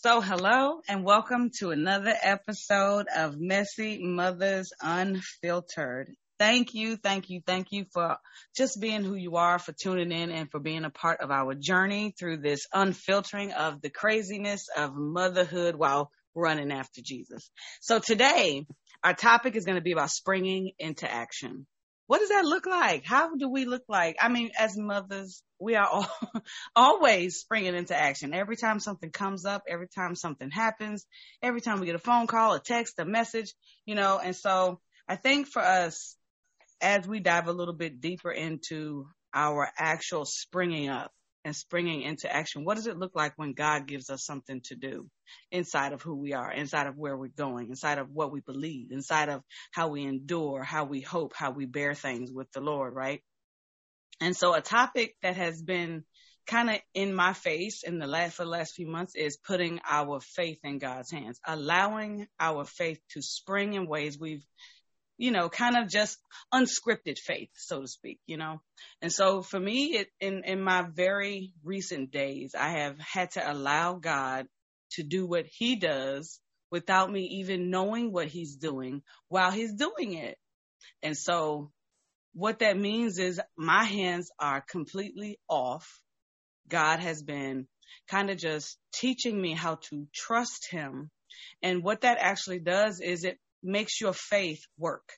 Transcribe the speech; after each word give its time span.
So, 0.00 0.20
hello 0.20 0.80
and 0.88 1.02
welcome 1.02 1.50
to 1.58 1.72
another 1.72 2.14
episode 2.22 3.06
of 3.16 3.34
Messy 3.36 3.98
Mothers 4.00 4.70
Unfiltered. 4.80 6.14
Thank 6.38 6.72
you, 6.72 6.96
thank 6.96 7.30
you, 7.30 7.40
thank 7.44 7.72
you 7.72 7.84
for 7.92 8.16
just 8.56 8.80
being 8.80 9.02
who 9.02 9.16
you 9.16 9.34
are, 9.34 9.58
for 9.58 9.72
tuning 9.72 10.12
in 10.12 10.30
and 10.30 10.48
for 10.52 10.60
being 10.60 10.84
a 10.84 10.90
part 10.90 11.20
of 11.20 11.32
our 11.32 11.52
journey 11.56 12.14
through 12.16 12.36
this 12.36 12.68
unfiltering 12.72 13.50
of 13.50 13.82
the 13.82 13.90
craziness 13.90 14.68
of 14.76 14.94
motherhood 14.94 15.74
while 15.74 16.12
running 16.32 16.70
after 16.70 17.00
Jesus. 17.04 17.50
So 17.80 17.98
today, 17.98 18.66
our 19.02 19.14
topic 19.14 19.56
is 19.56 19.64
going 19.64 19.78
to 19.78 19.82
be 19.82 19.92
about 19.92 20.10
springing 20.10 20.70
into 20.78 21.12
action. 21.12 21.66
What 22.08 22.20
does 22.20 22.30
that 22.30 22.46
look 22.46 22.64
like? 22.64 23.04
How 23.04 23.36
do 23.36 23.50
we 23.50 23.66
look 23.66 23.84
like? 23.86 24.16
I 24.20 24.30
mean, 24.30 24.50
as 24.58 24.78
mothers, 24.78 25.42
we 25.60 25.76
are 25.76 25.86
all, 25.86 26.08
always 26.74 27.36
springing 27.36 27.74
into 27.74 27.94
action. 27.94 28.32
Every 28.32 28.56
time 28.56 28.80
something 28.80 29.10
comes 29.10 29.44
up, 29.44 29.64
every 29.68 29.88
time 29.88 30.14
something 30.14 30.50
happens, 30.50 31.06
every 31.42 31.60
time 31.60 31.80
we 31.80 31.86
get 31.86 31.94
a 31.94 32.00
phone 32.00 32.26
call, 32.26 32.54
a 32.54 32.60
text, 32.60 32.98
a 32.98 33.04
message, 33.04 33.52
you 33.84 33.94
know, 33.94 34.18
and 34.18 34.34
so 34.34 34.80
I 35.06 35.16
think 35.16 35.48
for 35.48 35.60
us, 35.60 36.16
as 36.80 37.06
we 37.06 37.20
dive 37.20 37.46
a 37.46 37.52
little 37.52 37.74
bit 37.74 38.00
deeper 38.00 38.30
into 38.32 39.06
our 39.34 39.68
actual 39.76 40.24
springing 40.24 40.88
up 40.88 41.12
and 41.48 41.56
springing 41.56 42.02
into 42.02 42.30
action, 42.30 42.62
what 42.62 42.76
does 42.76 42.86
it 42.86 42.98
look 42.98 43.12
like 43.14 43.32
when 43.36 43.54
God 43.54 43.86
gives 43.86 44.10
us 44.10 44.22
something 44.22 44.60
to 44.66 44.74
do 44.74 45.08
inside 45.50 45.94
of 45.94 46.02
who 46.02 46.14
we 46.14 46.34
are, 46.34 46.52
inside 46.52 46.86
of 46.86 46.98
where 46.98 47.16
we're 47.16 47.28
going, 47.28 47.70
inside 47.70 47.96
of 47.96 48.10
what 48.10 48.30
we 48.30 48.40
believe, 48.40 48.92
inside 48.92 49.30
of 49.30 49.42
how 49.72 49.88
we 49.88 50.04
endure, 50.04 50.62
how 50.62 50.84
we 50.84 51.00
hope, 51.00 51.32
how 51.34 51.50
we 51.50 51.64
bear 51.64 51.94
things 51.94 52.30
with 52.30 52.52
the 52.52 52.60
Lord, 52.60 52.94
right? 52.94 53.22
And 54.20 54.36
so 54.36 54.52
a 54.52 54.60
topic 54.60 55.16
that 55.22 55.36
has 55.36 55.62
been 55.62 56.04
kind 56.46 56.68
of 56.68 56.76
in 56.92 57.14
my 57.14 57.32
face 57.32 57.82
in 57.82 57.98
the 57.98 58.06
last 58.06 58.36
for 58.36 58.44
the 58.44 58.50
last 58.50 58.74
few 58.74 58.86
months 58.86 59.14
is 59.14 59.38
putting 59.38 59.80
our 59.88 60.20
faith 60.20 60.58
in 60.64 60.78
God's 60.78 61.10
hands, 61.10 61.40
allowing 61.46 62.26
our 62.38 62.66
faith 62.66 63.00
to 63.12 63.22
spring 63.22 63.72
in 63.72 63.86
ways 63.86 64.18
we've 64.18 64.44
you 65.18 65.32
know, 65.32 65.48
kind 65.48 65.76
of 65.76 65.88
just 65.88 66.16
unscripted 66.54 67.18
faith, 67.18 67.50
so 67.54 67.82
to 67.82 67.88
speak, 67.88 68.20
you 68.26 68.36
know. 68.36 68.62
And 69.02 69.12
so 69.12 69.42
for 69.42 69.58
me, 69.58 69.96
it, 69.98 70.08
in 70.20 70.44
in 70.44 70.62
my 70.62 70.82
very 70.82 71.52
recent 71.64 72.12
days, 72.12 72.54
I 72.58 72.70
have 72.78 72.98
had 72.98 73.32
to 73.32 73.52
allow 73.52 73.94
God 73.94 74.46
to 74.92 75.02
do 75.02 75.26
what 75.26 75.46
He 75.46 75.76
does 75.76 76.40
without 76.70 77.10
me 77.10 77.22
even 77.40 77.70
knowing 77.70 78.12
what 78.12 78.28
He's 78.28 78.56
doing 78.56 79.02
while 79.28 79.50
He's 79.50 79.74
doing 79.74 80.14
it. 80.14 80.38
And 81.02 81.16
so 81.16 81.72
what 82.32 82.60
that 82.60 82.78
means 82.78 83.18
is 83.18 83.40
my 83.56 83.84
hands 83.84 84.30
are 84.38 84.60
completely 84.60 85.40
off. 85.48 86.00
God 86.68 87.00
has 87.00 87.22
been 87.22 87.66
kind 88.08 88.30
of 88.30 88.36
just 88.36 88.78
teaching 88.92 89.40
me 89.40 89.54
how 89.54 89.76
to 89.90 90.06
trust 90.14 90.70
Him. 90.70 91.10
And 91.62 91.82
what 91.82 92.02
that 92.02 92.18
actually 92.20 92.60
does 92.60 93.00
is 93.00 93.24
it 93.24 93.38
makes 93.62 94.00
your 94.00 94.12
faith 94.12 94.60
work, 94.78 95.08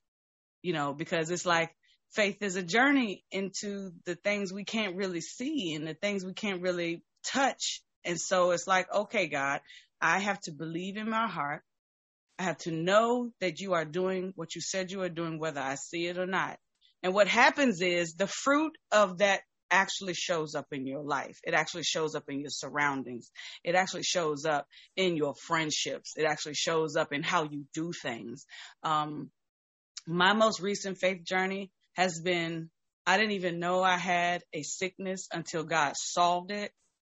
you 0.62 0.72
know, 0.72 0.92
because 0.92 1.30
it's 1.30 1.46
like 1.46 1.70
faith 2.12 2.42
is 2.42 2.56
a 2.56 2.62
journey 2.62 3.24
into 3.30 3.90
the 4.06 4.14
things 4.16 4.52
we 4.52 4.64
can't 4.64 4.96
really 4.96 5.20
see 5.20 5.74
and 5.74 5.86
the 5.86 5.94
things 5.94 6.24
we 6.24 6.34
can't 6.34 6.62
really 6.62 7.02
touch. 7.24 7.82
And 8.04 8.18
so 8.18 8.50
it's 8.50 8.66
like, 8.66 8.92
okay, 8.92 9.28
God, 9.28 9.60
I 10.00 10.18
have 10.18 10.40
to 10.42 10.52
believe 10.52 10.96
in 10.96 11.08
my 11.08 11.28
heart. 11.28 11.62
I 12.38 12.44
have 12.44 12.58
to 12.58 12.72
know 12.72 13.30
that 13.40 13.60
you 13.60 13.74
are 13.74 13.84
doing 13.84 14.32
what 14.34 14.54
you 14.54 14.62
said 14.62 14.90
you 14.90 15.02
are 15.02 15.10
doing, 15.10 15.38
whether 15.38 15.60
I 15.60 15.74
see 15.74 16.06
it 16.06 16.16
or 16.16 16.26
not. 16.26 16.58
And 17.02 17.14
what 17.14 17.28
happens 17.28 17.82
is 17.82 18.14
the 18.14 18.26
fruit 18.26 18.72
of 18.90 19.18
that 19.18 19.40
actually 19.70 20.14
shows 20.14 20.54
up 20.54 20.66
in 20.72 20.86
your 20.86 21.02
life. 21.02 21.38
It 21.44 21.54
actually 21.54 21.84
shows 21.84 22.14
up 22.14 22.24
in 22.28 22.40
your 22.40 22.50
surroundings. 22.50 23.30
It 23.64 23.74
actually 23.74 24.02
shows 24.02 24.44
up 24.44 24.66
in 24.96 25.16
your 25.16 25.34
friendships. 25.34 26.14
It 26.16 26.24
actually 26.24 26.54
shows 26.54 26.96
up 26.96 27.12
in 27.12 27.22
how 27.22 27.44
you 27.44 27.64
do 27.74 27.92
things. 27.92 28.46
Um, 28.82 29.30
my 30.06 30.32
most 30.32 30.60
recent 30.60 30.98
faith 30.98 31.24
journey 31.24 31.70
has 31.94 32.20
been 32.20 32.70
I 33.06 33.16
didn't 33.16 33.32
even 33.32 33.58
know 33.58 33.82
I 33.82 33.96
had 33.96 34.42
a 34.52 34.62
sickness 34.62 35.26
until 35.32 35.64
God 35.64 35.94
solved 35.96 36.52
it 36.52 36.70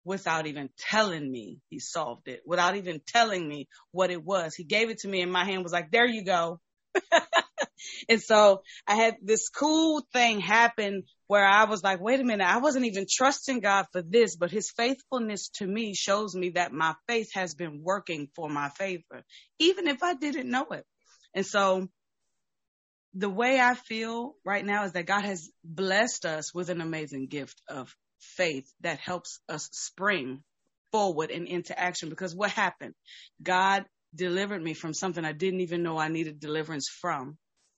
without 0.05 0.47
even 0.47 0.69
telling 0.77 1.29
me 1.31 1.59
he 1.69 1.79
solved 1.79 2.27
it, 2.27 2.41
without 2.45 2.75
even 2.75 3.01
telling 3.05 3.47
me 3.47 3.67
what 3.91 4.11
it 4.11 4.23
was. 4.23 4.55
He 4.55 4.63
gave 4.63 4.89
it 4.89 4.99
to 4.99 5.07
me 5.07 5.21
and 5.21 5.31
my 5.31 5.45
hand 5.45 5.63
was 5.63 5.71
like, 5.71 5.91
there 5.91 6.07
you 6.07 6.23
go. 6.23 6.59
and 8.09 8.21
so 8.21 8.61
I 8.87 8.95
had 8.95 9.17
this 9.21 9.49
cool 9.49 10.05
thing 10.13 10.39
happen 10.39 11.03
where 11.27 11.45
I 11.45 11.65
was 11.65 11.83
like, 11.83 12.01
wait 12.01 12.19
a 12.19 12.23
minute, 12.23 12.47
I 12.47 12.57
wasn't 12.57 12.85
even 12.85 13.05
trusting 13.09 13.59
God 13.59 13.85
for 13.91 14.01
this, 14.01 14.35
but 14.35 14.51
his 14.51 14.71
faithfulness 14.71 15.49
to 15.55 15.67
me 15.67 15.93
shows 15.95 16.35
me 16.35 16.51
that 16.51 16.73
my 16.73 16.93
faith 17.07 17.33
has 17.33 17.55
been 17.55 17.81
working 17.83 18.29
for 18.35 18.49
my 18.49 18.69
favor, 18.69 19.23
even 19.59 19.87
if 19.87 20.03
I 20.03 20.13
didn't 20.13 20.49
know 20.49 20.67
it. 20.71 20.85
And 21.33 21.45
so 21.45 21.87
the 23.15 23.29
way 23.29 23.59
I 23.59 23.75
feel 23.75 24.35
right 24.43 24.65
now 24.65 24.85
is 24.85 24.93
that 24.93 25.05
God 25.05 25.23
has 25.23 25.49
blessed 25.63 26.25
us 26.25 26.53
with 26.53 26.69
an 26.69 26.81
amazing 26.81 27.27
gift 27.27 27.61
of 27.67 27.95
faith 28.19 28.71
that 28.81 28.99
helps 28.99 29.39
us 29.49 29.69
spring 29.71 30.43
forward 30.91 31.31
and 31.31 31.47
into 31.47 31.77
action 31.77 32.09
because 32.09 32.35
what 32.35 32.51
happened? 32.51 32.93
God 33.41 33.85
delivered 34.15 34.61
me 34.61 34.73
from 34.73 34.93
something 34.93 35.25
I 35.25 35.31
didn't 35.33 35.61
even 35.61 35.83
know 35.83 35.97
I 35.97 36.07
needed 36.07 36.39
deliverance 36.39 36.87
from. 37.01 37.37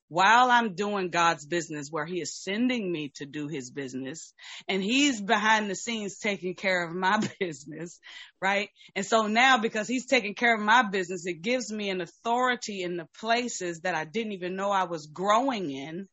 While 0.09 0.51
I'm 0.51 0.75
doing 0.75 1.09
God's 1.09 1.45
business 1.45 1.89
where 1.89 2.05
he 2.05 2.21
is 2.21 2.35
sending 2.35 2.91
me 2.91 3.11
to 3.15 3.25
do 3.25 3.47
his 3.47 3.71
business 3.71 4.33
and 4.67 4.83
he's 4.83 5.21
behind 5.21 5.69
the 5.69 5.75
scenes 5.75 6.19
taking 6.19 6.55
care 6.55 6.85
of 6.85 6.93
my 6.95 7.19
business, 7.39 7.99
right? 8.41 8.69
And 8.95 9.05
so 9.05 9.27
now 9.27 9.57
because 9.57 9.87
he's 9.87 10.05
taking 10.05 10.35
care 10.35 10.55
of 10.55 10.61
my 10.61 10.83
business, 10.83 11.25
it 11.25 11.41
gives 11.41 11.71
me 11.71 11.89
an 11.89 12.01
authority 12.01 12.83
in 12.83 12.97
the 12.97 13.07
places 13.19 13.81
that 13.81 13.95
I 13.95 14.05
didn't 14.05 14.33
even 14.33 14.55
know 14.55 14.71
I 14.71 14.83
was 14.83 15.07
growing 15.07 15.71
in 15.71 16.07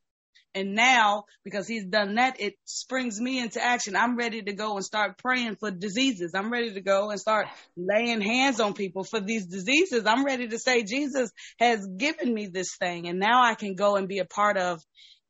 and 0.54 0.74
now, 0.74 1.24
because 1.44 1.66
he's 1.66 1.86
done 1.86 2.16
that, 2.16 2.40
it 2.40 2.54
springs 2.64 3.18
me 3.20 3.38
into 3.38 3.62
action. 3.62 3.96
I'm 3.96 4.16
ready 4.16 4.42
to 4.42 4.52
go 4.52 4.76
and 4.76 4.84
start 4.84 5.16
praying 5.16 5.56
for 5.56 5.70
diseases. 5.70 6.32
I'm 6.34 6.52
ready 6.52 6.74
to 6.74 6.80
go 6.82 7.10
and 7.10 7.18
start 7.18 7.48
laying 7.76 8.20
hands 8.20 8.60
on 8.60 8.74
people 8.74 9.04
for 9.04 9.20
these 9.20 9.46
diseases. 9.46 10.04
I'm 10.06 10.24
ready 10.24 10.48
to 10.48 10.58
say 10.58 10.82
Jesus 10.82 11.30
has 11.58 11.86
given 11.96 12.32
me 12.32 12.46
this 12.46 12.76
thing 12.76 13.08
and 13.08 13.18
now 13.18 13.42
I 13.42 13.54
can 13.54 13.74
go 13.74 13.96
and 13.96 14.08
be 14.08 14.18
a 14.18 14.26
part 14.26 14.58
of 14.58 14.82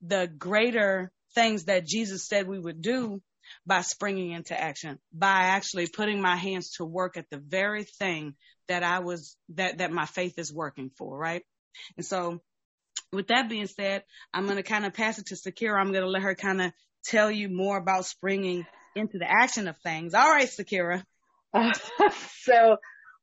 the 0.05 0.27
greater 0.27 1.13
things 1.35 1.65
that 1.65 1.87
Jesus 1.87 2.27
said 2.27 2.49
we 2.49 2.59
would 2.59 2.83
do 2.83 3.23
by 3.65 3.83
springing 3.83 4.33
into 4.33 4.59
action, 4.59 4.99
by 5.13 5.43
actually 5.45 5.87
putting 5.87 6.21
my 6.21 6.37
hands 6.37 6.73
to 6.79 6.85
work 6.85 7.17
at 7.17 7.31
the 7.31 7.39
very 7.39 7.85
thing 7.85 8.35
that 8.69 8.83
I 8.83 9.01
was, 9.01 9.37
that, 9.51 9.79
that 9.79 9.93
my 9.93 10.07
faith 10.07 10.39
is 10.39 10.53
working 10.53 10.91
for, 10.97 11.17
right? 11.17 11.43
And 11.97 12.05
so 12.05 12.41
with 13.13 13.29
that 13.29 13.49
being 13.49 13.67
said, 13.67 14.05
I'm 14.33 14.45
going 14.45 14.57
to 14.57 14.63
kind 14.63 14.87
of 14.87 14.95
pass 14.95 15.19
it 15.19 15.27
to 15.27 15.35
Sakira. 15.35 15.79
I'm 15.79 15.93
going 15.93 16.05
to 16.05 16.11
let 16.11 16.23
her 16.23 16.35
kind 16.35 16.63
of 16.63 16.73
tell 17.05 17.31
you 17.31 17.49
more 17.49 17.77
about 17.77 18.07
springing 18.07 18.65
into 18.95 19.19
the 19.19 19.31
action 19.31 19.69
of 19.69 19.77
things. 19.79 20.15
All 20.15 20.31
right, 20.31 20.49
Sakira. 20.49 21.03
Uh, 21.53 21.73
so 22.41 22.77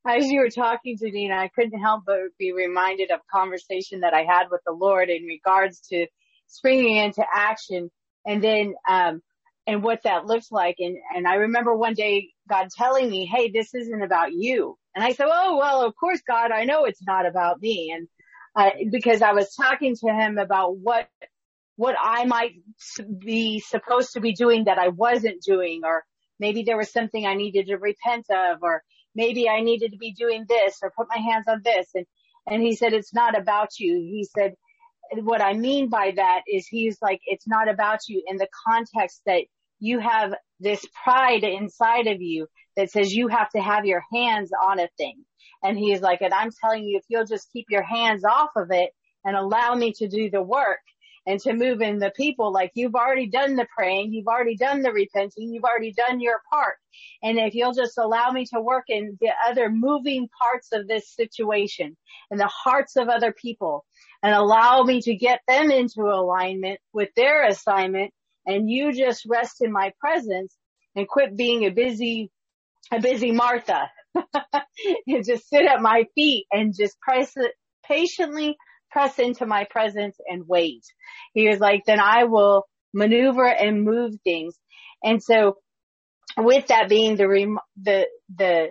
as 0.06 0.26
you 0.26 0.40
were 0.40 0.50
talking 0.50 0.96
to 0.98 1.10
Nina, 1.10 1.34
I 1.34 1.48
couldn't 1.48 1.78
help 1.78 2.04
but 2.06 2.16
be 2.38 2.52
reminded 2.52 3.10
of 3.10 3.20
conversation 3.32 4.00
that 4.00 4.14
I 4.14 4.22
had 4.22 4.44
with 4.50 4.60
the 4.66 4.72
Lord 4.72 5.10
in 5.10 5.24
regards 5.24 5.80
to 5.88 6.06
springing 6.46 6.96
into 6.96 7.24
action 7.32 7.90
and 8.26 8.42
then, 8.42 8.74
um, 8.88 9.22
and 9.66 9.82
what 9.82 10.02
that 10.04 10.26
looks 10.26 10.50
like. 10.50 10.76
And, 10.78 10.96
and 11.14 11.26
I 11.26 11.34
remember 11.34 11.74
one 11.74 11.94
day 11.94 12.30
God 12.48 12.68
telling 12.76 13.10
me, 13.10 13.26
Hey, 13.26 13.50
this 13.50 13.74
isn't 13.74 14.02
about 14.02 14.32
you. 14.32 14.76
And 14.94 15.04
I 15.04 15.12
said, 15.12 15.28
Oh, 15.30 15.58
well, 15.58 15.82
of 15.82 15.94
course, 15.96 16.20
God, 16.26 16.50
I 16.50 16.64
know 16.64 16.84
it's 16.84 17.02
not 17.06 17.26
about 17.26 17.60
me. 17.60 17.92
And 17.94 18.08
uh, 18.56 18.70
because 18.90 19.22
I 19.22 19.32
was 19.32 19.54
talking 19.54 19.94
to 19.96 20.12
him 20.12 20.38
about 20.38 20.76
what 20.76 21.08
what 21.76 21.96
I 21.98 22.26
might 22.26 22.52
be 23.20 23.60
supposed 23.60 24.12
to 24.12 24.20
be 24.20 24.34
doing 24.34 24.64
that 24.64 24.78
I 24.78 24.88
wasn't 24.88 25.42
doing, 25.42 25.80
or 25.84 26.04
maybe 26.38 26.62
there 26.62 26.76
was 26.76 26.92
something 26.92 27.24
I 27.24 27.34
needed 27.34 27.68
to 27.68 27.76
repent 27.76 28.26
of, 28.30 28.58
or 28.62 28.82
maybe 29.14 29.48
I 29.48 29.60
needed 29.62 29.92
to 29.92 29.96
be 29.96 30.12
doing 30.12 30.44
this 30.46 30.78
or 30.82 30.92
put 30.94 31.06
my 31.08 31.16
hands 31.16 31.46
on 31.48 31.62
this. 31.64 31.86
And, 31.94 32.04
and 32.46 32.62
he 32.62 32.76
said, 32.76 32.92
it's 32.92 33.14
not 33.14 33.38
about 33.38 33.78
you. 33.78 33.94
He 33.94 34.28
said, 34.36 34.54
what 35.22 35.40
I 35.40 35.54
mean 35.54 35.88
by 35.88 36.12
that 36.16 36.42
is 36.46 36.66
he's 36.66 36.98
like, 37.00 37.20
it's 37.24 37.48
not 37.48 37.70
about 37.70 38.00
you 38.08 38.22
in 38.26 38.36
the 38.36 38.48
context 38.68 39.22
that 39.24 39.42
you 39.78 40.00
have 40.00 40.34
this 40.60 40.84
pride 41.02 41.44
inside 41.44 42.06
of 42.06 42.20
you 42.20 42.46
that 42.76 42.90
says 42.90 43.12
you 43.12 43.28
have 43.28 43.48
to 43.50 43.60
have 43.60 43.86
your 43.86 44.02
hands 44.12 44.50
on 44.68 44.78
a 44.78 44.88
thing. 44.98 45.24
And 45.62 45.78
he's 45.78 46.00
like, 46.00 46.22
and 46.22 46.32
I'm 46.32 46.50
telling 46.50 46.84
you, 46.84 46.98
if 46.98 47.04
you'll 47.08 47.26
just 47.26 47.52
keep 47.52 47.66
your 47.68 47.82
hands 47.82 48.24
off 48.24 48.50
of 48.56 48.70
it 48.70 48.90
and 49.24 49.36
allow 49.36 49.74
me 49.74 49.92
to 49.94 50.08
do 50.08 50.30
the 50.30 50.42
work 50.42 50.80
and 51.26 51.38
to 51.40 51.52
move 51.52 51.82
in 51.82 51.98
the 51.98 52.12
people, 52.16 52.50
like 52.50 52.72
you've 52.74 52.94
already 52.94 53.26
done 53.26 53.56
the 53.56 53.66
praying, 53.76 54.12
you've 54.12 54.26
already 54.26 54.56
done 54.56 54.80
the 54.80 54.92
repenting, 54.92 55.52
you've 55.52 55.64
already 55.64 55.92
done 55.92 56.20
your 56.20 56.40
part. 56.50 56.76
And 57.22 57.38
if 57.38 57.54
you'll 57.54 57.74
just 57.74 57.98
allow 57.98 58.30
me 58.30 58.46
to 58.46 58.60
work 58.60 58.84
in 58.88 59.18
the 59.20 59.30
other 59.46 59.68
moving 59.68 60.28
parts 60.40 60.68
of 60.72 60.88
this 60.88 61.14
situation 61.14 61.96
and 62.30 62.40
the 62.40 62.46
hearts 62.46 62.96
of 62.96 63.08
other 63.08 63.32
people 63.32 63.84
and 64.22 64.34
allow 64.34 64.82
me 64.82 65.02
to 65.02 65.14
get 65.14 65.40
them 65.46 65.70
into 65.70 66.02
alignment 66.02 66.80
with 66.94 67.10
their 67.16 67.46
assignment 67.46 68.12
and 68.46 68.70
you 68.70 68.92
just 68.92 69.26
rest 69.26 69.60
in 69.60 69.70
my 69.70 69.92
presence 70.00 70.56
and 70.96 71.06
quit 71.06 71.36
being 71.36 71.64
a 71.66 71.70
busy, 71.70 72.30
a 72.90 72.98
busy 72.98 73.30
Martha 73.30 73.90
and 75.06 75.24
just 75.24 75.48
sit 75.48 75.66
at 75.66 75.80
my 75.80 76.04
feet 76.14 76.46
and 76.52 76.74
just 76.76 76.98
press 77.00 77.32
it 77.36 77.52
patiently 77.86 78.56
press 78.90 79.18
into 79.18 79.46
my 79.46 79.66
presence 79.70 80.16
and 80.26 80.46
wait. 80.46 80.82
He 81.34 81.48
was 81.48 81.60
like, 81.60 81.84
then 81.86 82.00
I 82.00 82.24
will 82.24 82.66
maneuver 82.92 83.46
and 83.46 83.84
move 83.84 84.14
things. 84.24 84.58
And 85.02 85.22
so 85.22 85.56
with 86.36 86.66
that 86.68 86.88
being 86.88 87.16
the, 87.16 87.28
rem- 87.28 87.58
the, 87.80 88.06
the, 88.36 88.68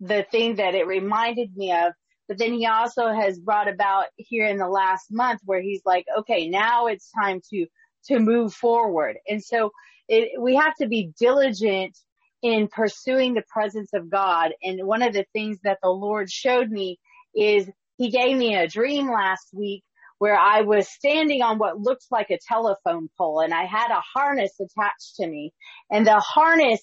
the 0.00 0.26
thing 0.30 0.56
that 0.56 0.74
it 0.74 0.86
reminded 0.86 1.56
me 1.56 1.72
of, 1.72 1.92
but 2.28 2.38
then 2.38 2.52
he 2.52 2.66
also 2.66 3.08
has 3.08 3.38
brought 3.38 3.68
about 3.68 4.04
here 4.16 4.46
in 4.46 4.58
the 4.58 4.68
last 4.68 5.06
month 5.10 5.40
where 5.44 5.60
he's 5.60 5.82
like, 5.84 6.04
okay, 6.20 6.48
now 6.48 6.86
it's 6.86 7.10
time 7.10 7.40
to, 7.50 7.66
to 8.06 8.18
move 8.18 8.54
forward. 8.54 9.16
And 9.26 9.42
so 9.42 9.70
it, 10.08 10.40
we 10.40 10.56
have 10.56 10.74
to 10.80 10.88
be 10.88 11.12
diligent 11.18 11.96
in 12.42 12.68
pursuing 12.68 13.34
the 13.34 13.44
presence 13.48 13.90
of 13.94 14.10
God. 14.10 14.50
And 14.62 14.84
one 14.86 15.02
of 15.02 15.12
the 15.12 15.26
things 15.32 15.58
that 15.62 15.78
the 15.82 15.88
Lord 15.88 16.30
showed 16.30 16.70
me 16.70 16.98
is 17.34 17.70
he 17.96 18.10
gave 18.10 18.36
me 18.36 18.56
a 18.56 18.68
dream 18.68 19.10
last 19.10 19.48
week 19.52 19.84
where 20.18 20.36
I 20.36 20.62
was 20.62 20.88
standing 20.88 21.42
on 21.42 21.58
what 21.58 21.80
looked 21.80 22.06
like 22.10 22.30
a 22.30 22.38
telephone 22.46 23.08
pole 23.16 23.40
and 23.40 23.52
I 23.52 23.64
had 23.64 23.90
a 23.90 24.02
harness 24.14 24.52
attached 24.60 25.16
to 25.16 25.26
me 25.26 25.52
and 25.90 26.06
the 26.06 26.20
harness, 26.20 26.80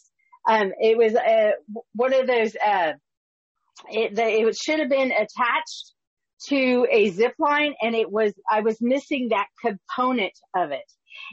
um, 0.47 0.71
it 0.79 0.97
was, 0.97 1.15
uh, 1.15 1.51
one 1.93 2.13
of 2.13 2.27
those, 2.27 2.55
uh, 2.55 2.93
it, 3.89 4.15
the, 4.15 4.25
it 4.25 4.55
should 4.57 4.79
have 4.79 4.89
been 4.89 5.11
attached 5.11 5.93
to 6.47 6.87
a 6.91 7.09
zip 7.09 7.33
line 7.37 7.75
and 7.81 7.95
it 7.95 8.09
was, 8.09 8.33
I 8.49 8.61
was 8.61 8.77
missing 8.81 9.29
that 9.29 9.47
component 9.61 10.33
of 10.55 10.71
it. 10.71 10.91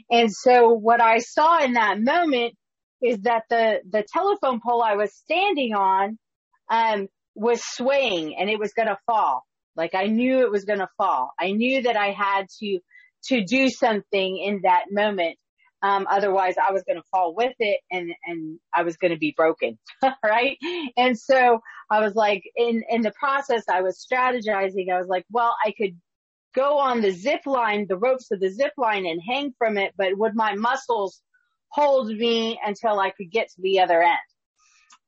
And 0.09 0.31
so 0.31 0.69
what 0.69 1.01
I 1.01 1.19
saw 1.19 1.63
in 1.63 1.73
that 1.73 1.99
moment 1.99 2.55
is 3.01 3.19
that 3.21 3.43
the, 3.49 3.81
the 3.89 4.03
telephone 4.11 4.59
pole 4.63 4.81
I 4.81 4.95
was 4.95 5.13
standing 5.13 5.73
on, 5.73 6.17
um, 6.69 7.07
was 7.35 7.61
swaying 7.63 8.35
and 8.37 8.49
it 8.49 8.59
was 8.59 8.73
going 8.73 8.87
to 8.87 8.97
fall. 9.05 9.43
Like 9.75 9.93
I 9.93 10.05
knew 10.05 10.41
it 10.41 10.51
was 10.51 10.65
going 10.65 10.79
to 10.79 10.89
fall. 10.97 11.31
I 11.39 11.51
knew 11.51 11.83
that 11.83 11.95
I 11.95 12.11
had 12.11 12.47
to, 12.59 12.79
to 13.25 13.43
do 13.43 13.69
something 13.69 14.37
in 14.37 14.61
that 14.63 14.85
moment. 14.91 15.37
Um, 15.83 16.07
otherwise 16.09 16.55
I 16.57 16.71
was 16.71 16.81
going 16.87 16.97
to 16.97 17.07
fall 17.11 17.35
with 17.35 17.53
it 17.59 17.79
and, 17.91 18.11
and 18.25 18.59
I 18.75 18.81
was 18.81 18.97
going 18.97 19.13
to 19.13 19.19
be 19.19 19.35
broken. 19.37 19.77
right. 20.25 20.57
And 20.97 21.17
so 21.17 21.59
I 21.91 22.01
was 22.01 22.15
like, 22.15 22.41
in, 22.55 22.81
in 22.89 23.03
the 23.03 23.13
process, 23.17 23.63
I 23.71 23.81
was 23.81 24.03
strategizing. 24.03 24.91
I 24.91 24.97
was 24.97 25.07
like, 25.07 25.25
well, 25.29 25.55
I 25.63 25.73
could 25.77 25.95
go 26.55 26.79
on 26.79 27.01
the 27.01 27.11
zip 27.11 27.41
line, 27.45 27.85
the 27.87 27.97
ropes 27.97 28.31
of 28.31 28.39
the 28.39 28.49
zip 28.49 28.73
line 28.77 29.05
and 29.05 29.21
hang 29.25 29.53
from 29.59 29.77
it, 29.77 29.93
but 29.95 30.17
would 30.17 30.33
my 30.33 30.55
muscles 30.55 31.21
hold 31.69 32.07
me 32.07 32.59
until 32.65 32.99
I 32.99 33.11
could 33.11 33.31
get 33.31 33.49
to 33.49 33.61
the 33.61 33.79
other 33.79 34.01
end? 34.01 34.17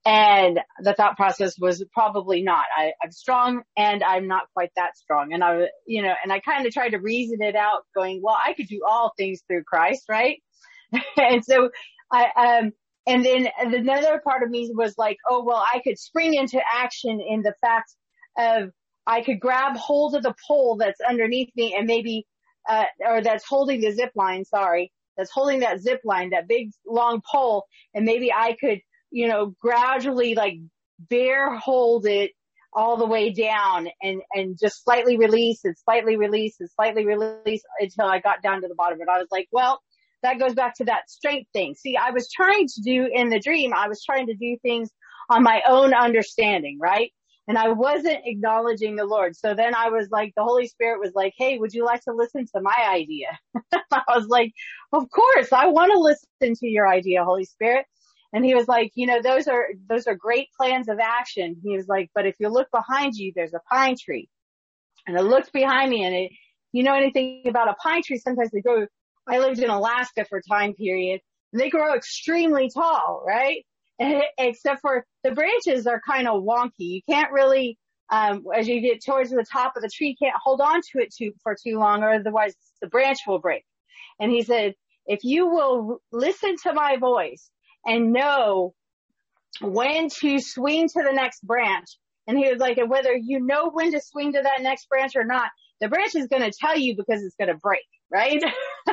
And 0.06 0.60
the 0.82 0.94
thought 0.94 1.18
process 1.18 1.60
was 1.60 1.84
probably 1.94 2.42
not. 2.42 2.64
I, 2.76 2.94
I'm 3.04 3.12
strong 3.12 3.62
and 3.78 4.02
I'm 4.04 4.28
not 4.28 4.44
quite 4.54 4.72
that 4.76 4.98
strong. 4.98 5.34
And 5.34 5.44
I, 5.44 5.68
you 5.86 6.02
know, 6.02 6.14
and 6.24 6.32
I 6.32 6.40
kind 6.40 6.66
of 6.66 6.74
tried 6.74 6.92
to 6.92 7.00
reason 7.00 7.42
it 7.42 7.56
out 7.56 7.84
going, 7.96 8.22
well, 8.24 8.38
I 8.44 8.54
could 8.54 8.68
do 8.68 8.82
all 8.88 9.14
things 9.18 9.42
through 9.48 9.64
Christ, 9.64 10.06
right? 10.10 10.42
and 11.18 11.44
so 11.44 11.70
I, 12.12 12.62
um, 12.64 12.72
and 13.06 13.26
then 13.26 13.50
another 13.60 14.22
part 14.24 14.44
of 14.44 14.50
me 14.50 14.72
was 14.74 14.96
like, 14.98 15.18
oh, 15.28 15.44
well, 15.44 15.64
I 15.74 15.80
could 15.84 16.00
spring 16.00 16.34
into 16.34 16.62
action 16.74 17.20
in 17.20 17.42
the 17.42 17.54
fact 17.60 17.94
of 18.38 18.72
I 19.06 19.22
could 19.22 19.40
grab 19.40 19.76
hold 19.76 20.16
of 20.16 20.24
the 20.24 20.36
pole 20.48 20.78
that's 20.78 21.02
underneath 21.02 21.50
me 21.56 21.76
and 21.78 21.88
maybe, 21.88 22.26
uh, 22.70 22.86
or 23.06 23.22
that's 23.22 23.44
holding 23.44 23.82
the 23.82 23.92
zip 23.92 24.12
line, 24.16 24.46
sorry, 24.46 24.92
that's 25.20 25.32
holding 25.32 25.60
that 25.60 25.82
zip 25.82 26.02
line, 26.04 26.30
that 26.32 26.48
big 26.48 26.72
long 26.88 27.22
pole, 27.30 27.66
and 27.94 28.06
maybe 28.06 28.34
I 28.34 28.56
could 28.60 28.80
you 29.12 29.28
know, 29.28 29.56
gradually 29.60 30.36
like 30.36 30.56
bear 31.00 31.56
hold 31.56 32.06
it 32.06 32.32
all 32.74 32.98
the 32.98 33.06
way 33.06 33.32
down 33.32 33.88
and, 34.02 34.22
and 34.34 34.58
just 34.60 34.84
slightly 34.84 35.18
release 35.18 35.62
and 35.64 35.76
slightly 35.78 36.18
release 36.18 36.58
and 36.60 36.70
slightly 36.70 37.06
release 37.06 37.64
until 37.80 38.06
I 38.06 38.20
got 38.20 38.44
down 38.44 38.62
to 38.62 38.68
the 38.68 38.76
bottom. 38.76 39.02
And 39.02 39.10
I 39.10 39.18
was 39.18 39.28
like, 39.32 39.48
well, 39.52 39.82
that 40.22 40.40
goes 40.40 40.54
back 40.54 40.76
to 40.76 40.86
that 40.86 41.10
strength 41.10 41.50
thing. 41.54 41.76
See, 41.76 41.98
I 41.98 42.12
was 42.12 42.30
trying 42.32 42.68
to 42.68 42.82
do 42.84 43.10
in 43.12 43.30
the 43.30 43.40
dream, 43.40 43.74
I 43.74 43.88
was 43.88 44.04
trying 44.04 44.28
to 44.28 44.36
do 44.36 44.58
things 44.62 44.90
on 45.30 45.44
my 45.44 45.62
own 45.68 45.94
understanding, 45.94 46.78
right? 46.80 47.12
And 47.50 47.58
I 47.58 47.70
wasn't 47.70 48.20
acknowledging 48.26 48.96
the 48.96 49.06
Lord. 49.06 49.36
So 49.36 49.56
then 49.56 49.74
I 49.74 49.90
was 49.90 50.08
like, 50.12 50.34
the 50.38 50.44
Holy 50.44 50.68
Spirit 50.68 51.00
was 51.00 51.14
like, 51.16 51.34
Hey, 51.36 51.58
would 51.58 51.74
you 51.74 51.84
like 51.84 52.02
to 52.04 52.14
listen 52.14 52.46
to 52.56 52.62
my 52.62 52.88
idea? 52.88 53.40
I 53.74 54.04
was 54.16 54.28
like, 54.28 54.54
of 54.94 55.10
course, 55.10 55.52
I 55.52 55.66
want 55.66 55.92
to 55.92 56.00
listen 56.00 56.56
to 56.60 56.68
your 56.68 56.88
idea, 56.88 57.26
Holy 57.26 57.46
Spirit. 57.46 57.88
And 58.34 58.46
he 58.46 58.54
was 58.54 58.68
like, 58.68 58.92
you 58.94 59.08
know, 59.08 59.20
those 59.24 59.48
are, 59.48 59.66
those 59.90 60.06
are 60.06 60.14
great 60.14 60.50
plans 60.56 60.90
of 60.90 61.00
action. 61.00 61.60
He 61.64 61.76
was 61.76 61.88
like, 61.88 62.12
but 62.14 62.28
if 62.28 62.36
you 62.40 62.50
look 62.50 62.68
behind 62.72 63.16
you, 63.16 63.34
there's 63.36 63.56
a 63.56 63.62
pine 63.72 63.96
tree. 64.00 64.30
And 65.08 65.18
I 65.18 65.22
looked 65.22 65.52
behind 65.52 65.90
me 65.90 66.06
and 66.06 66.14
it, 66.14 66.32
you 66.72 66.84
know 66.84 66.94
anything 66.94 67.42
about 67.48 67.68
a 67.68 67.74
pine 67.82 68.04
tree? 68.04 68.20
Sometimes 68.20 68.52
they 68.52 68.62
grow, 68.62 68.86
I 69.28 69.40
lived 69.40 69.58
in 69.58 69.72
Alaska 69.72 70.24
for 70.26 70.38
a 70.38 70.44
time 70.44 70.76
period 70.76 71.20
and 71.52 71.60
they 71.60 71.70
grow 71.70 71.96
extremely 71.96 72.70
tall, 72.70 73.24
right? 73.26 73.66
Except 74.38 74.82
for 74.82 75.06
the 75.24 75.32
branches 75.32 75.88
are 75.88 76.02
kind 76.08 76.28
of 76.28 76.44
wonky. 76.44 76.72
You 76.78 77.02
can't 77.10 77.32
really, 77.32 77.78
um, 78.12 78.44
as 78.56 78.68
you 78.68 78.82
get 78.82 79.04
towards 79.04 79.30
the 79.30 79.46
top 79.52 79.74
of 79.76 79.82
the 79.82 79.90
tree, 79.94 80.16
can't 80.22 80.36
hold 80.42 80.62
on 80.62 80.82
to 80.92 81.00
it 81.00 81.14
too, 81.16 81.34
for 81.44 81.56
too 81.62 81.78
long 81.78 82.04
or 82.04 82.14
otherwise 82.14 82.54
the 82.82 82.88
branch 82.88 83.20
will 83.28 83.40
break. 83.40 83.64
And 84.20 84.32
he 84.32 84.44
said, 84.44 84.74
if 85.06 85.24
you 85.24 85.48
will 85.48 86.02
listen 86.12 86.56
to 86.64 86.74
my 86.74 86.98
voice 86.98 87.50
and 87.86 88.14
know 88.14 88.74
when 89.62 90.10
to 90.22 90.40
swing 90.40 90.88
to 90.88 91.04
the 91.04 91.14
next 91.14 91.46
branch. 91.46 91.88
And 92.28 92.38
he 92.38 92.50
was 92.50 92.60
like, 92.60 92.78
whether 92.88 93.16
you 93.16 93.40
know 93.40 93.72
when 93.72 93.92
to 93.92 94.02
swing 94.02 94.34
to 94.34 94.42
that 94.44 94.62
next 94.62 94.88
branch 94.88 95.16
or 95.16 95.24
not, 95.24 95.50
the 95.82 95.88
branch 95.88 96.16
is 96.16 96.28
going 96.28 96.44
to 96.44 96.52
tell 96.52 96.78
you 96.78 96.96
because 96.96 97.24
it's 97.24 97.36
going 97.36 97.48
to 97.48 97.56
break, 97.56 97.86
right? 98.12 98.42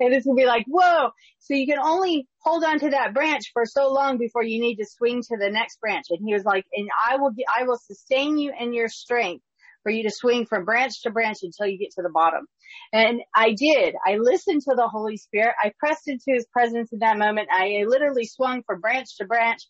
and 0.00 0.14
it's 0.14 0.26
to 0.26 0.34
be 0.34 0.46
like, 0.46 0.64
whoa. 0.66 1.10
So 1.40 1.54
you 1.54 1.66
can 1.66 1.78
only 1.78 2.28
hold 2.40 2.64
on 2.64 2.78
to 2.80 2.90
that 2.90 3.14
branch 3.14 3.50
for 3.52 3.64
so 3.66 3.92
long 3.92 4.18
before 4.18 4.42
you 4.42 4.60
need 4.60 4.76
to 4.76 4.86
swing 4.86 5.22
to 5.22 5.36
the 5.36 5.50
next 5.50 5.80
branch. 5.80 6.06
And 6.10 6.20
he 6.24 6.34
was 6.34 6.44
like, 6.44 6.64
and 6.72 6.88
I 7.08 7.16
will, 7.16 7.32
I 7.54 7.64
will 7.64 7.78
sustain 7.78 8.38
you 8.38 8.52
in 8.58 8.72
your 8.72 8.88
strength 8.88 9.44
for 9.82 9.90
you 9.90 10.04
to 10.04 10.10
swing 10.10 10.46
from 10.46 10.64
branch 10.64 11.02
to 11.02 11.10
branch 11.10 11.38
until 11.42 11.66
you 11.66 11.78
get 11.78 11.90
to 11.92 12.02
the 12.02 12.10
bottom. 12.10 12.46
And 12.92 13.20
I 13.34 13.52
did. 13.52 13.94
I 14.06 14.16
listened 14.16 14.62
to 14.62 14.74
the 14.76 14.88
Holy 14.88 15.16
Spirit. 15.16 15.54
I 15.60 15.72
pressed 15.78 16.08
into 16.08 16.26
his 16.26 16.46
presence 16.46 16.92
in 16.92 17.00
that 17.00 17.18
moment. 17.18 17.48
I 17.50 17.84
literally 17.86 18.26
swung 18.26 18.62
from 18.62 18.80
branch 18.80 19.16
to 19.18 19.26
branch 19.26 19.60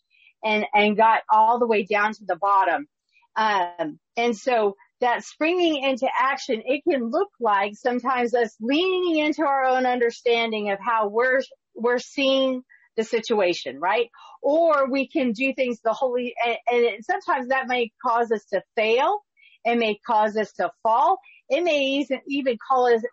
and, 0.43 0.65
and 0.73 0.97
got 0.97 1.21
all 1.31 1.59
the 1.59 1.67
way 1.67 1.83
down 1.83 2.13
to 2.13 2.25
the 2.25 2.35
bottom. 2.35 2.87
Um, 3.35 3.99
and 4.15 4.37
so 4.37 4.75
that 5.03 5.23
springing 5.23 5.83
into 5.83 6.07
action, 6.19 6.63
it 6.65 6.81
can 6.89 7.09
look 7.09 7.29
like 7.39 7.73
sometimes 7.75 8.33
us 8.33 8.55
leaning 8.59 9.19
into 9.25 9.43
our 9.43 9.65
own 9.65 9.85
understanding 9.85 10.71
of 10.71 10.79
how 10.81 11.07
we're, 11.07 11.41
we're 11.75 11.99
seeing 11.99 12.63
the 12.97 13.03
situation, 13.03 13.79
right? 13.79 14.09
Or 14.41 14.89
we 14.89 15.07
can 15.07 15.31
do 15.31 15.53
things 15.53 15.79
the 15.83 15.93
holy, 15.93 16.33
and, 16.45 16.57
and 16.71 17.05
sometimes 17.05 17.49
that 17.49 17.67
may 17.67 17.91
cause 18.03 18.31
us 18.31 18.45
to 18.51 18.61
fail 18.75 19.19
it 19.65 19.77
may 19.77 19.97
cause 20.05 20.35
us 20.35 20.51
to 20.53 20.71
fall. 20.83 21.19
It 21.49 21.63
may 21.63 22.05
even 22.27 22.57
cause, 22.69 23.05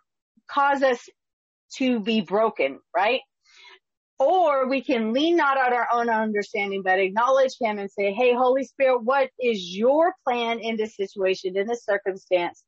cause 0.49 0.83
us 0.83 0.99
to 1.75 1.99
be 1.99 2.21
broken, 2.21 2.79
right? 2.95 3.21
Or 4.21 4.69
we 4.69 4.83
can 4.83 5.13
lean 5.13 5.37
not 5.37 5.57
on 5.57 5.73
our 5.73 5.87
own 5.93 6.09
understanding, 6.09 6.83
but 6.85 6.99
acknowledge 6.99 7.53
him 7.59 7.79
and 7.79 7.91
say, 7.91 8.13
Hey, 8.13 8.33
Holy 8.35 8.65
Spirit, 8.65 9.03
what 9.03 9.29
is 9.41 9.75
your 9.75 10.13
plan 10.27 10.59
in 10.61 10.77
this 10.77 10.95
situation, 10.95 11.57
in 11.57 11.67
this 11.67 11.85
circumstance? 11.85 12.63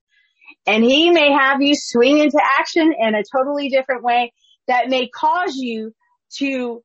And 0.67 0.83
he 0.83 1.12
may 1.12 1.31
have 1.31 1.62
you 1.62 1.75
swing 1.75 2.19
into 2.19 2.41
action 2.60 2.93
in 3.00 3.15
a 3.15 3.24
totally 3.36 3.69
different 3.69 4.03
way 4.03 4.33
that 4.67 4.89
may 4.89 5.10
cause 5.10 5.55
you 5.55 5.93
to 6.38 6.83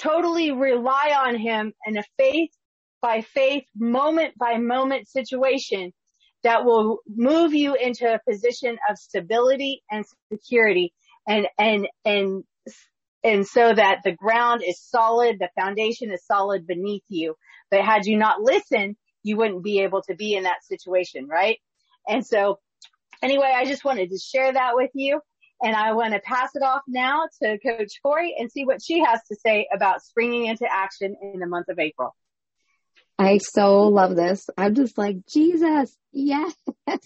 totally 0.00 0.52
rely 0.52 1.14
on 1.16 1.36
him 1.36 1.72
in 1.86 1.98
a 1.98 2.04
faith 2.18 2.50
by 3.02 3.22
faith, 3.22 3.64
moment 3.76 4.36
by 4.38 4.58
moment 4.58 5.08
situation 5.08 5.92
that 6.44 6.64
will 6.64 6.98
move 7.08 7.54
you 7.54 7.74
into 7.74 8.06
a 8.06 8.20
position 8.30 8.78
of 8.90 8.98
stability 8.98 9.82
and 9.90 10.04
security 10.32 10.92
and, 11.28 11.46
and, 11.58 11.88
and, 12.04 12.44
and 13.24 13.46
so 13.46 13.72
that 13.72 14.00
the 14.04 14.12
ground 14.12 14.62
is 14.64 14.78
solid, 14.78 15.38
the 15.38 15.48
foundation 15.58 16.12
is 16.12 16.24
solid 16.26 16.66
beneath 16.66 17.02
you. 17.08 17.34
But 17.70 17.80
had 17.80 18.04
you 18.04 18.18
not 18.18 18.42
listened, 18.42 18.96
you 19.22 19.38
wouldn't 19.38 19.64
be 19.64 19.80
able 19.80 20.02
to 20.02 20.14
be 20.14 20.34
in 20.34 20.42
that 20.42 20.62
situation, 20.62 21.26
right? 21.26 21.58
And 22.06 22.24
so 22.24 22.58
anyway, 23.22 23.50
I 23.54 23.64
just 23.64 23.84
wanted 23.84 24.10
to 24.10 24.18
share 24.18 24.52
that 24.52 24.72
with 24.74 24.90
you. 24.92 25.20
And 25.62 25.74
I 25.74 25.92
want 25.92 26.12
to 26.12 26.20
pass 26.20 26.50
it 26.54 26.62
off 26.62 26.82
now 26.86 27.26
to 27.42 27.58
Coach 27.58 27.92
Corey 28.02 28.34
and 28.38 28.52
see 28.52 28.66
what 28.66 28.80
she 28.84 29.02
has 29.02 29.20
to 29.30 29.36
say 29.36 29.66
about 29.72 30.02
springing 30.02 30.46
into 30.46 30.66
action 30.70 31.16
in 31.22 31.40
the 31.40 31.46
month 31.46 31.68
of 31.70 31.78
April. 31.78 32.14
I 33.18 33.38
so 33.38 33.84
love 33.84 34.14
this. 34.16 34.50
I'm 34.58 34.74
just 34.74 34.98
like, 34.98 35.24
Jesus, 35.32 35.96
yes. 36.12 36.54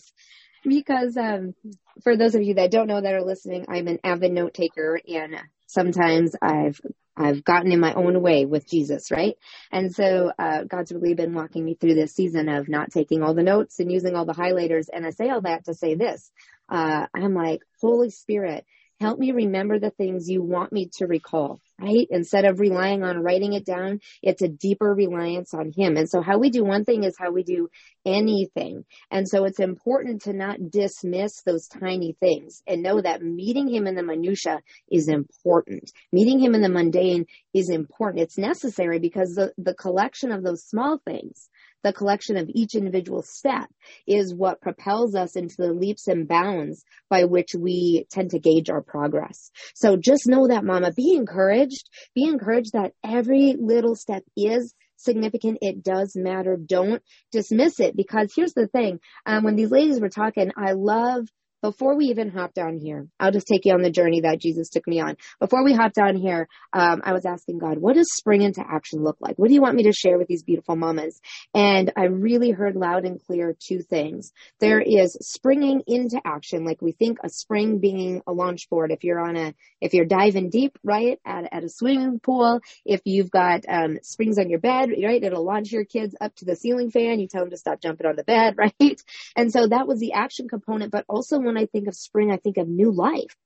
because 0.64 1.16
um, 1.16 1.54
for 2.02 2.16
those 2.16 2.34
of 2.34 2.42
you 2.42 2.54
that 2.54 2.72
don't 2.72 2.88
know 2.88 3.00
that 3.00 3.14
are 3.14 3.24
listening, 3.24 3.66
I'm 3.68 3.86
an 3.86 3.98
avid 4.02 4.32
note 4.32 4.54
taker 4.54 4.98
and 5.06 5.36
sometimes 5.68 6.36
I've 6.42 6.80
I've 7.16 7.44
gotten 7.44 7.72
in 7.72 7.80
my 7.80 7.94
own 7.94 8.22
way 8.22 8.46
with 8.46 8.68
Jesus, 8.68 9.12
right? 9.12 9.36
And 9.72 9.94
so, 9.94 10.32
uh, 10.38 10.64
God's 10.64 10.92
really 10.92 11.14
been 11.14 11.34
walking 11.34 11.64
me 11.64 11.76
through 11.76 11.94
this 11.96 12.14
season 12.14 12.50
of 12.50 12.68
not 12.68 12.92
taking 12.92 13.22
all 13.22 13.34
the 13.34 13.44
notes 13.44 13.80
and 13.80 13.92
using 13.92 14.16
all 14.16 14.26
the 14.26 14.34
highlighters. 14.34 14.88
And 14.92 15.06
I 15.06 15.10
say 15.12 15.30
all 15.30 15.42
that 15.42 15.66
to 15.66 15.74
say 15.74 15.96
this. 15.96 16.32
Uh, 16.70 17.06
I'm 17.14 17.34
like, 17.34 17.62
Holy 17.82 18.10
Spirit, 18.10 18.66
help 19.00 19.20
me 19.20 19.32
remember 19.32 19.80
the 19.80 19.92
things 19.92 20.30
you 20.30 20.42
want 20.42 20.72
me 20.72 20.90
to 20.98 21.06
recall 21.08 21.60
right? 21.80 22.06
Instead 22.10 22.44
of 22.44 22.60
relying 22.60 23.02
on 23.02 23.22
writing 23.22 23.52
it 23.52 23.64
down, 23.64 24.00
it's 24.22 24.42
a 24.42 24.48
deeper 24.48 24.92
reliance 24.92 25.54
on 25.54 25.72
Him. 25.76 25.96
And 25.96 26.08
so 26.08 26.20
how 26.20 26.38
we 26.38 26.50
do 26.50 26.64
one 26.64 26.84
thing 26.84 27.04
is 27.04 27.16
how 27.18 27.30
we 27.30 27.42
do 27.42 27.68
anything. 28.04 28.84
And 29.10 29.28
so 29.28 29.44
it's 29.44 29.60
important 29.60 30.22
to 30.22 30.32
not 30.32 30.70
dismiss 30.70 31.42
those 31.42 31.68
tiny 31.68 32.16
things 32.20 32.62
and 32.66 32.82
know 32.82 33.00
that 33.00 33.22
meeting 33.22 33.68
Him 33.68 33.86
in 33.86 33.94
the 33.94 34.02
minutia 34.02 34.60
is 34.90 35.08
important. 35.08 35.92
Meeting 36.12 36.40
Him 36.40 36.54
in 36.54 36.62
the 36.62 36.68
mundane 36.68 37.26
is 37.54 37.70
important. 37.70 38.22
It's 38.22 38.38
necessary 38.38 38.98
because 38.98 39.34
the, 39.34 39.52
the 39.58 39.74
collection 39.74 40.32
of 40.32 40.42
those 40.42 40.64
small 40.64 40.98
things 41.04 41.48
the 41.82 41.92
collection 41.92 42.36
of 42.36 42.50
each 42.52 42.74
individual 42.74 43.22
step 43.22 43.68
is 44.06 44.34
what 44.34 44.60
propels 44.60 45.14
us 45.14 45.36
into 45.36 45.54
the 45.58 45.72
leaps 45.72 46.08
and 46.08 46.28
bounds 46.28 46.84
by 47.08 47.24
which 47.24 47.54
we 47.54 48.06
tend 48.10 48.30
to 48.30 48.38
gauge 48.38 48.70
our 48.70 48.82
progress. 48.82 49.50
So 49.74 49.96
just 49.96 50.26
know 50.26 50.48
that 50.48 50.64
mama, 50.64 50.92
be 50.92 51.14
encouraged, 51.14 51.88
be 52.14 52.24
encouraged 52.24 52.72
that 52.72 52.92
every 53.04 53.54
little 53.58 53.94
step 53.94 54.24
is 54.36 54.74
significant. 54.96 55.58
It 55.62 55.82
does 55.82 56.14
matter. 56.16 56.56
Don't 56.56 57.02
dismiss 57.32 57.80
it 57.80 57.96
because 57.96 58.32
here's 58.34 58.54
the 58.54 58.66
thing. 58.66 59.00
Um, 59.24 59.44
when 59.44 59.56
these 59.56 59.70
ladies 59.70 60.00
were 60.00 60.08
talking, 60.08 60.50
I 60.56 60.72
love 60.72 61.28
before 61.62 61.96
we 61.96 62.06
even 62.06 62.30
hop 62.30 62.54
down 62.54 62.78
here, 62.78 63.08
I'll 63.18 63.32
just 63.32 63.46
take 63.46 63.64
you 63.64 63.74
on 63.74 63.82
the 63.82 63.90
journey 63.90 64.20
that 64.20 64.40
Jesus 64.40 64.68
took 64.68 64.86
me 64.86 65.00
on. 65.00 65.16
Before 65.40 65.64
we 65.64 65.72
hop 65.72 65.92
down 65.92 66.16
here, 66.16 66.48
um, 66.72 67.02
I 67.04 67.12
was 67.12 67.26
asking 67.26 67.58
God, 67.58 67.78
what 67.78 67.96
does 67.96 68.08
spring 68.14 68.42
into 68.42 68.62
action 68.66 69.02
look 69.02 69.16
like? 69.20 69.36
What 69.36 69.48
do 69.48 69.54
you 69.54 69.62
want 69.62 69.74
me 69.74 69.84
to 69.84 69.92
share 69.92 70.18
with 70.18 70.28
these 70.28 70.44
beautiful 70.44 70.76
mamas? 70.76 71.20
And 71.54 71.92
I 71.96 72.04
really 72.04 72.50
heard 72.50 72.76
loud 72.76 73.04
and 73.04 73.20
clear 73.24 73.56
two 73.58 73.82
things. 73.82 74.32
There 74.60 74.80
is 74.80 75.16
springing 75.20 75.82
into 75.86 76.20
action, 76.24 76.64
like 76.64 76.80
we 76.80 76.92
think 76.92 77.18
a 77.24 77.28
spring 77.28 77.78
being 77.78 78.22
a 78.26 78.32
launch 78.32 78.68
board. 78.70 78.92
If 78.92 79.02
you're 79.02 79.20
on 79.20 79.36
a, 79.36 79.54
if 79.80 79.94
you're 79.94 80.06
diving 80.06 80.50
deep, 80.50 80.78
right, 80.84 81.18
at, 81.24 81.52
at 81.52 81.64
a 81.64 81.68
swimming 81.68 82.20
pool, 82.20 82.60
if 82.84 83.00
you've 83.04 83.30
got 83.30 83.64
um, 83.68 83.98
springs 84.02 84.38
on 84.38 84.48
your 84.48 84.60
bed, 84.60 84.90
right, 85.02 85.22
it'll 85.22 85.44
launch 85.44 85.72
your 85.72 85.84
kids 85.84 86.14
up 86.20 86.34
to 86.36 86.44
the 86.44 86.54
ceiling 86.54 86.90
fan. 86.90 87.18
You 87.18 87.26
tell 87.26 87.42
them 87.42 87.50
to 87.50 87.56
stop 87.56 87.80
jumping 87.80 88.06
on 88.06 88.16
the 88.16 88.24
bed, 88.24 88.54
right? 88.58 89.02
And 89.34 89.52
so 89.52 89.66
that 89.66 89.88
was 89.88 89.98
the 89.98 90.12
action 90.12 90.48
component, 90.48 90.92
but 90.92 91.04
also 91.08 91.38
when 91.48 91.58
I 91.58 91.66
think 91.66 91.88
of 91.88 91.94
spring, 91.94 92.30
I 92.30 92.36
think 92.36 92.56
of 92.56 92.68
new 92.68 92.92
life. 92.92 93.36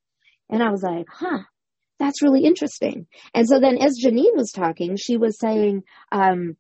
And 0.50 0.62
I 0.62 0.70
was 0.70 0.82
like, 0.82 1.06
huh, 1.10 1.38
that's 1.98 2.22
really 2.22 2.44
interesting. 2.44 3.06
And 3.34 3.48
so 3.48 3.58
then 3.58 3.78
as 3.78 3.98
Janine 4.04 4.36
was 4.36 4.52
talking, 4.52 4.96
she 4.96 5.16
was 5.16 5.38
saying, 5.38 5.84
um, 6.10 6.56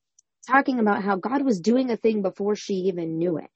talking 0.46 0.80
about 0.80 1.02
how 1.02 1.16
God 1.16 1.44
was 1.44 1.60
doing 1.60 1.90
a 1.90 1.96
thing 1.96 2.22
before 2.22 2.56
she 2.56 2.74
even 2.74 3.18
knew 3.18 3.38
it 3.38 3.50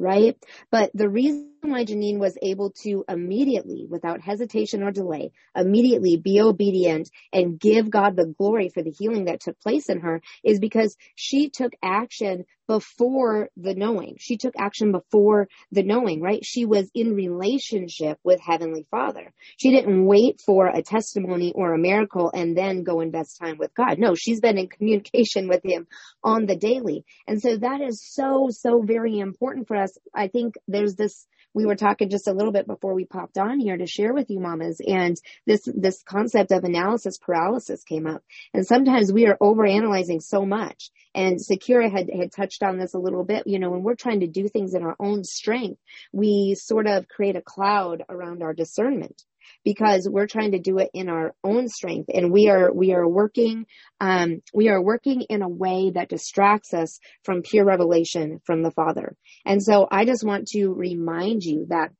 right? 0.00 0.36
But 0.70 0.90
the 0.94 1.08
reason 1.08 1.50
why 1.60 1.84
Janine 1.84 2.18
was 2.18 2.38
able 2.40 2.72
to 2.82 3.04
immediately, 3.08 3.86
without 3.88 4.22
hesitation 4.22 4.82
or 4.82 4.90
delay, 4.90 5.30
immediately 5.54 6.16
be 6.16 6.40
obedient 6.40 7.10
and 7.32 7.60
give 7.60 7.90
God 7.90 8.16
the 8.16 8.26
glory 8.38 8.70
for 8.70 8.82
the 8.82 8.94
healing 8.98 9.26
that 9.26 9.40
took 9.40 9.60
place 9.60 9.88
in 9.88 10.00
her 10.00 10.22
is 10.42 10.58
because 10.58 10.96
she 11.14 11.50
took 11.50 11.72
action 11.82 12.46
before 12.66 13.50
the 13.56 13.74
knowing. 13.74 14.14
She 14.20 14.36
took 14.36 14.54
action 14.56 14.92
before 14.92 15.48
the 15.72 15.82
knowing, 15.82 16.22
right? 16.22 16.44
She 16.44 16.64
was 16.64 16.88
in 16.94 17.14
relationship 17.14 18.18
with 18.22 18.40
Heavenly 18.40 18.86
Father. 18.92 19.32
She 19.56 19.72
didn't 19.72 20.06
wait 20.06 20.40
for 20.40 20.68
a 20.68 20.80
testimony 20.80 21.52
or 21.52 21.74
a 21.74 21.78
miracle 21.78 22.30
and 22.32 22.56
then 22.56 22.84
go 22.84 23.00
invest 23.00 23.40
time 23.40 23.58
with 23.58 23.74
God. 23.74 23.98
No, 23.98 24.14
she's 24.14 24.40
been 24.40 24.56
in 24.56 24.68
communication 24.68 25.48
with 25.48 25.64
Him 25.64 25.88
on 26.22 26.46
the 26.46 26.54
daily. 26.54 27.04
And 27.26 27.42
so 27.42 27.56
that 27.56 27.80
is 27.80 28.04
so, 28.04 28.50
so 28.50 28.82
very 28.82 29.18
important 29.18 29.66
for 29.66 29.76
us. 29.76 29.89
I 30.14 30.28
think 30.28 30.54
there's 30.68 30.94
this 30.94 31.26
we 31.52 31.66
were 31.66 31.76
talking 31.76 32.10
just 32.10 32.28
a 32.28 32.32
little 32.32 32.52
bit 32.52 32.66
before 32.66 32.94
we 32.94 33.04
popped 33.04 33.36
on 33.36 33.58
here 33.58 33.76
to 33.76 33.86
share 33.86 34.14
with 34.14 34.30
you 34.30 34.38
mamas 34.38 34.80
and 34.86 35.16
this 35.46 35.68
this 35.74 36.02
concept 36.04 36.52
of 36.52 36.64
analysis 36.64 37.18
paralysis 37.18 37.82
came 37.82 38.06
up. 38.06 38.22
And 38.54 38.66
sometimes 38.66 39.12
we 39.12 39.26
are 39.26 39.36
overanalyzing 39.38 40.22
so 40.22 40.46
much. 40.46 40.90
And 41.14 41.40
Sakura 41.40 41.90
had 41.90 42.08
had 42.08 42.32
touched 42.32 42.62
on 42.62 42.78
this 42.78 42.94
a 42.94 42.98
little 42.98 43.24
bit 43.24 43.46
you 43.46 43.58
know 43.58 43.70
when 43.70 43.82
we're 43.82 43.94
trying 43.94 44.20
to 44.20 44.28
do 44.28 44.48
things 44.48 44.74
in 44.74 44.82
our 44.82 44.96
own 45.00 45.24
strength 45.24 45.80
we 46.12 46.54
sort 46.54 46.86
of 46.86 47.08
create 47.08 47.36
a 47.36 47.42
cloud 47.42 48.04
around 48.08 48.42
our 48.42 48.54
discernment 48.54 49.24
because 49.64 50.08
we're 50.10 50.26
trying 50.26 50.52
to 50.52 50.58
do 50.58 50.78
it 50.78 50.90
in 50.94 51.08
our 51.08 51.34
own 51.44 51.68
strength. 51.68 52.10
And 52.12 52.32
we 52.32 52.48
are 52.48 52.72
we 52.72 52.92
are 52.92 53.06
working 53.06 53.66
um, 54.00 54.40
we 54.54 54.68
are 54.68 54.82
working 54.82 55.22
in 55.22 55.42
a 55.42 55.48
way 55.48 55.90
that 55.94 56.08
distracts 56.08 56.72
us 56.74 56.98
from 57.24 57.42
pure 57.42 57.64
revelation 57.64 58.40
from 58.44 58.62
the 58.62 58.70
father. 58.70 59.16
And 59.44 59.62
so 59.62 59.86
i 59.90 60.04
just 60.04 60.24
want 60.24 60.48
to 60.48 60.68
remind 60.72 61.42
you 61.42 61.66
that 61.68 61.90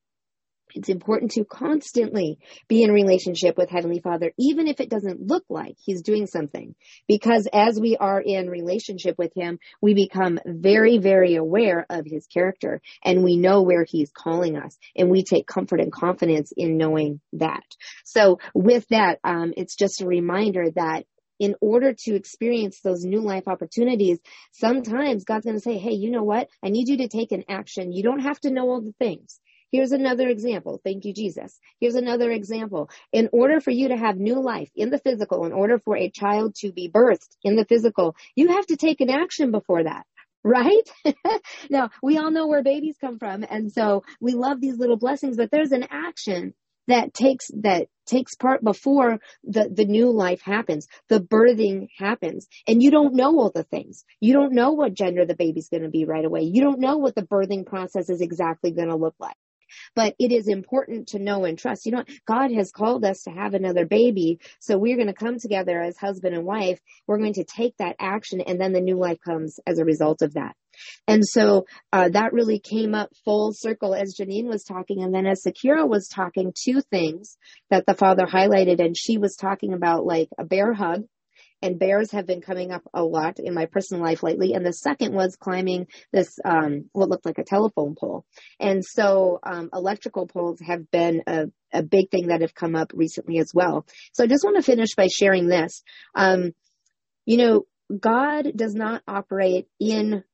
it's 0.75 0.89
important 0.89 1.33
to 1.33 1.45
constantly 1.45 2.39
be 2.69 2.83
in 2.83 2.91
relationship 2.93 3.57
with 3.57 3.71
Heavenly 3.71 4.01
Father, 4.01 4.33
even 4.39 4.67
if 4.67 4.81
it 4.81 4.91
doesn't 4.91 5.21
look 5.21 5.45
like 5.49 5.77
He's 5.79 6.03
doing 6.03 6.27
something. 6.27 6.75
Because 7.09 7.49
as 7.53 7.79
we 7.81 7.97
are 7.97 8.21
in 8.21 8.49
relationship 8.49 9.17
with 9.19 9.33
Him, 9.35 9.59
we 9.81 9.95
become 9.95 10.39
very, 10.47 10.99
very 10.99 11.37
aware 11.37 11.87
of 11.91 12.07
His 12.07 12.27
character 12.27 12.81
and 13.05 13.25
we 13.25 13.37
know 13.37 13.63
where 13.63 13.85
He's 13.85 14.11
calling 14.11 14.57
us 14.57 14.77
and 14.97 15.11
we 15.11 15.23
take 15.23 15.47
comfort 15.47 15.81
and 15.81 15.93
confidence 15.93 16.53
in 16.57 16.77
knowing 16.77 17.21
that. 17.35 17.65
So 18.05 18.39
with 18.55 18.87
that, 18.89 19.19
um, 19.25 19.53
it's 19.57 19.77
just 19.77 20.01
a 20.01 20.07
reminder 20.07 20.71
that 20.75 21.05
in 21.41 21.55
order 21.63 21.95
to 21.95 22.15
experience 22.15 22.81
those 22.81 23.03
new 23.03 23.21
life 23.23 23.49
opportunities, 23.49 24.19
sometimes 24.53 25.25
God's 25.25 25.47
going 25.47 25.57
to 25.57 25.63
say, 25.63 25.79
Hey, 25.79 25.93
you 25.93 26.11
know 26.11 26.23
what? 26.23 26.49
I 26.63 26.69
need 26.69 26.89
you 26.89 26.99
to 26.99 27.09
take 27.09 27.33
an 27.33 27.45
action. 27.49 27.93
You 27.93 28.03
don't 28.03 28.21
have 28.21 28.39
to 28.41 28.51
know 28.51 28.69
all 28.69 28.83
the 28.83 28.95
things. 28.99 29.41
Here's 29.71 29.93
another 29.93 30.29
example. 30.29 30.81
Thank 30.85 31.05
you, 31.05 31.13
Jesus. 31.13 31.59
Here's 31.81 31.95
another 31.95 32.31
example. 32.31 32.91
In 33.13 33.29
order 33.33 33.61
for 33.61 33.71
you 33.71 33.89
to 33.89 33.97
have 33.97 34.17
new 34.17 34.41
life 34.41 34.71
in 34.75 34.91
the 34.91 34.99
physical, 34.99 35.45
in 35.45 35.53
order 35.53 35.79
for 35.79 35.97
a 35.97 36.11
child 36.11 36.55
to 36.57 36.73
be 36.73 36.91
birthed 36.91 37.37
in 37.45 37.57
the 37.57 37.65
physical, 37.65 38.17
you 38.35 38.49
have 38.49 38.67
to 38.67 38.77
take 38.77 39.01
an 39.01 39.11
action 39.11 39.51
before 39.51 39.85
that 39.85 40.07
right? 40.45 40.91
now, 41.71 41.91
we 42.03 42.17
all 42.17 42.31
know 42.31 42.47
where 42.47 42.63
babies 42.63 42.97
come 42.99 43.19
from. 43.19 43.45
And 43.49 43.71
so 43.71 44.05
we 44.21 44.33
love 44.33 44.61
these 44.61 44.79
little 44.79 44.97
blessings, 44.97 45.37
but 45.37 45.51
there's 45.51 45.73
an 45.73 45.87
action 45.91 46.55
that 46.87 47.13
takes, 47.13 47.49
that 47.61 47.89
takes 48.07 48.35
part 48.37 48.65
before 48.65 49.19
the, 49.45 49.69
the 49.71 49.85
new 49.85 50.11
life 50.11 50.41
happens. 50.41 50.89
The 51.11 51.21
birthing 51.21 51.89
happens 51.99 52.49
and 52.67 52.83
you 52.83 52.91
don't 52.91 53.15
know 53.15 53.39
all 53.39 53.53
the 53.55 53.65
things. 53.65 54.05
You 54.19 54.33
don't 54.33 54.55
know 54.55 54.73
what 54.73 54.95
gender 54.95 55.27
the 55.27 55.37
baby's 55.37 55.69
going 55.69 55.83
to 55.83 55.91
be 55.91 56.07
right 56.07 56.25
away. 56.25 56.41
You 56.43 56.63
don't 56.63 56.81
know 56.81 56.97
what 56.97 57.15
the 57.15 57.23
birthing 57.23 57.67
process 57.67 58.09
is 58.09 58.23
exactly 58.23 58.71
going 58.71 58.89
to 58.89 58.97
look 58.97 59.15
like. 59.21 59.37
But 59.95 60.15
it 60.19 60.33
is 60.33 60.49
important 60.49 61.09
to 61.09 61.19
know 61.19 61.45
and 61.45 61.59
trust. 61.59 61.87
You 61.87 61.93
know, 61.93 62.05
God 62.27 62.53
has 62.53 62.71
called 62.71 63.05
us 63.05 63.23
to 63.23 63.31
have 63.31 63.55
another 63.55 63.87
baby. 63.87 64.41
So 64.61 64.79
we're 64.79 64.97
going 64.97 65.09
to 65.09 65.15
come 65.15 65.39
together 65.39 65.81
as 65.81 65.97
husband 65.97 66.35
and 66.35 66.45
wife. 66.45 66.81
We're 67.07 67.19
going 67.19 67.35
to 67.35 67.45
take 67.45 67.77
that 67.79 67.97
action 67.99 68.41
and 68.41 68.61
then 68.61 68.73
the 68.73 68.81
new 68.81 68.99
life 68.99 69.19
comes 69.25 69.59
as 69.67 69.79
a 69.79 69.85
result 69.85 70.23
of 70.23 70.35
that. 70.35 70.55
And 71.07 71.27
so 71.27 71.67
uh, 71.93 72.09
that 72.11 72.33
really 72.33 72.59
came 72.59 72.95
up 72.95 73.11
full 73.25 73.53
circle 73.53 73.95
as 73.95 74.17
Janine 74.19 74.47
was 74.47 74.65
talking. 74.65 75.03
And 75.03 75.15
then 75.15 75.27
as 75.27 75.43
Sakura 75.43 75.87
was 75.87 76.09
talking, 76.09 76.53
two 76.55 76.81
things 76.81 77.37
that 77.71 77.87
the 77.87 77.95
father 77.95 78.25
highlighted. 78.25 78.81
And 78.81 78.97
she 78.97 79.19
was 79.19 79.37
talking 79.37 79.73
about 79.73 80.07
like 80.07 80.29
a 80.39 80.45
bear 80.45 80.73
hug 80.73 81.05
and 81.63 81.79
bears 81.79 82.11
have 82.13 82.27
been 82.27 82.41
coming 82.41 82.73
up 82.73 82.83
a 82.95 83.03
lot 83.03 83.39
in 83.39 83.55
my 83.55 83.67
personal 83.67 84.03
life 84.03 84.23
lately. 84.23 84.55
And 84.55 84.65
the 84.65 84.73
second 84.73 85.15
was 85.15 85.37
climbing 85.37 85.87
this, 86.13 86.39
um, 86.45 86.89
what 86.93 87.09
looked 87.09 87.27
like 87.27 87.39
a 87.39 87.45
telephone 87.45 87.95
pole. 87.99 88.25
And 88.59 88.85
so, 88.85 89.39
um, 89.43 89.71
electrical 89.73 90.27
poles 90.27 90.61
have 90.67 90.91
been 90.91 91.23
a, 91.27 91.47
a 91.73 91.83
big 91.83 92.11
thing 92.11 92.29
that 92.29 92.41
have 92.41 92.55
come 92.55 92.75
up 92.75 92.93
recently 92.95 93.39
as 93.39 93.53
well. 93.55 93.87
So 94.13 94.25
I 94.25 94.27
just 94.27 94.45
want 94.45 94.57
to 94.57 94.63
finish 94.63 94.95
by 94.97 95.09
sharing 95.09 95.47
this. 95.47 95.83
Um, 96.15 96.53
you 97.27 97.37
know, 97.37 97.67
God 97.99 98.53
does 98.57 98.75
not 98.75 99.03
operate 99.07 99.67
in 99.79 100.25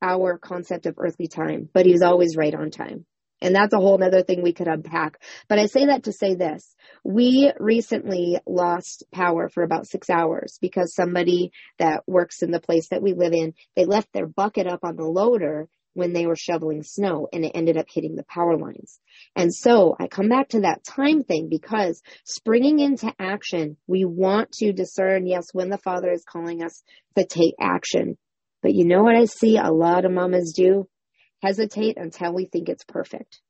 our 0.00 0.38
concept 0.38 0.86
of 0.86 0.96
earthly 0.98 1.28
time, 1.28 1.68
but 1.72 1.86
he's 1.86 2.02
always 2.02 2.36
right 2.36 2.54
on 2.54 2.70
time. 2.70 3.06
And 3.42 3.54
that's 3.54 3.74
a 3.74 3.78
whole 3.78 4.02
other 4.02 4.22
thing 4.22 4.42
we 4.42 4.52
could 4.52 4.68
unpack. 4.68 5.20
But 5.48 5.58
I 5.58 5.66
say 5.66 5.86
that 5.86 6.04
to 6.04 6.12
say 6.12 6.34
this. 6.34 6.74
We 7.04 7.52
recently 7.58 8.38
lost 8.46 9.04
power 9.12 9.48
for 9.48 9.62
about 9.62 9.86
six 9.86 10.08
hours 10.08 10.58
because 10.60 10.94
somebody 10.94 11.50
that 11.78 12.04
works 12.06 12.42
in 12.42 12.52
the 12.52 12.60
place 12.60 12.88
that 12.90 13.02
we 13.02 13.12
live 13.12 13.32
in, 13.32 13.54
they 13.76 13.84
left 13.84 14.12
their 14.12 14.26
bucket 14.26 14.66
up 14.66 14.80
on 14.84 14.96
the 14.96 15.04
loader 15.04 15.68
when 15.94 16.12
they 16.12 16.26
were 16.26 16.36
shoveling 16.36 16.82
snow 16.82 17.28
and 17.32 17.44
it 17.44 17.52
ended 17.54 17.76
up 17.76 17.86
hitting 17.92 18.16
the 18.16 18.24
power 18.24 18.56
lines. 18.56 18.98
And 19.36 19.54
so 19.54 19.94
I 19.98 20.06
come 20.06 20.28
back 20.28 20.48
to 20.50 20.60
that 20.60 20.84
time 20.84 21.22
thing 21.22 21.48
because 21.50 22.00
springing 22.24 22.78
into 22.78 23.12
action, 23.18 23.76
we 23.86 24.04
want 24.04 24.52
to 24.52 24.72
discern, 24.72 25.26
yes, 25.26 25.48
when 25.52 25.68
the 25.68 25.78
Father 25.78 26.10
is 26.10 26.24
calling 26.24 26.62
us 26.62 26.82
to 27.18 27.26
take 27.26 27.54
action. 27.60 28.16
But 28.62 28.74
you 28.74 28.86
know 28.86 29.02
what 29.02 29.16
I 29.16 29.24
see 29.24 29.58
a 29.58 29.70
lot 29.70 30.04
of 30.04 30.12
mamas 30.12 30.54
do? 30.56 30.88
Hesitate 31.42 31.96
until 31.96 32.32
we 32.32 32.46
think 32.46 32.68
it's 32.68 32.84
perfect. 32.84 33.40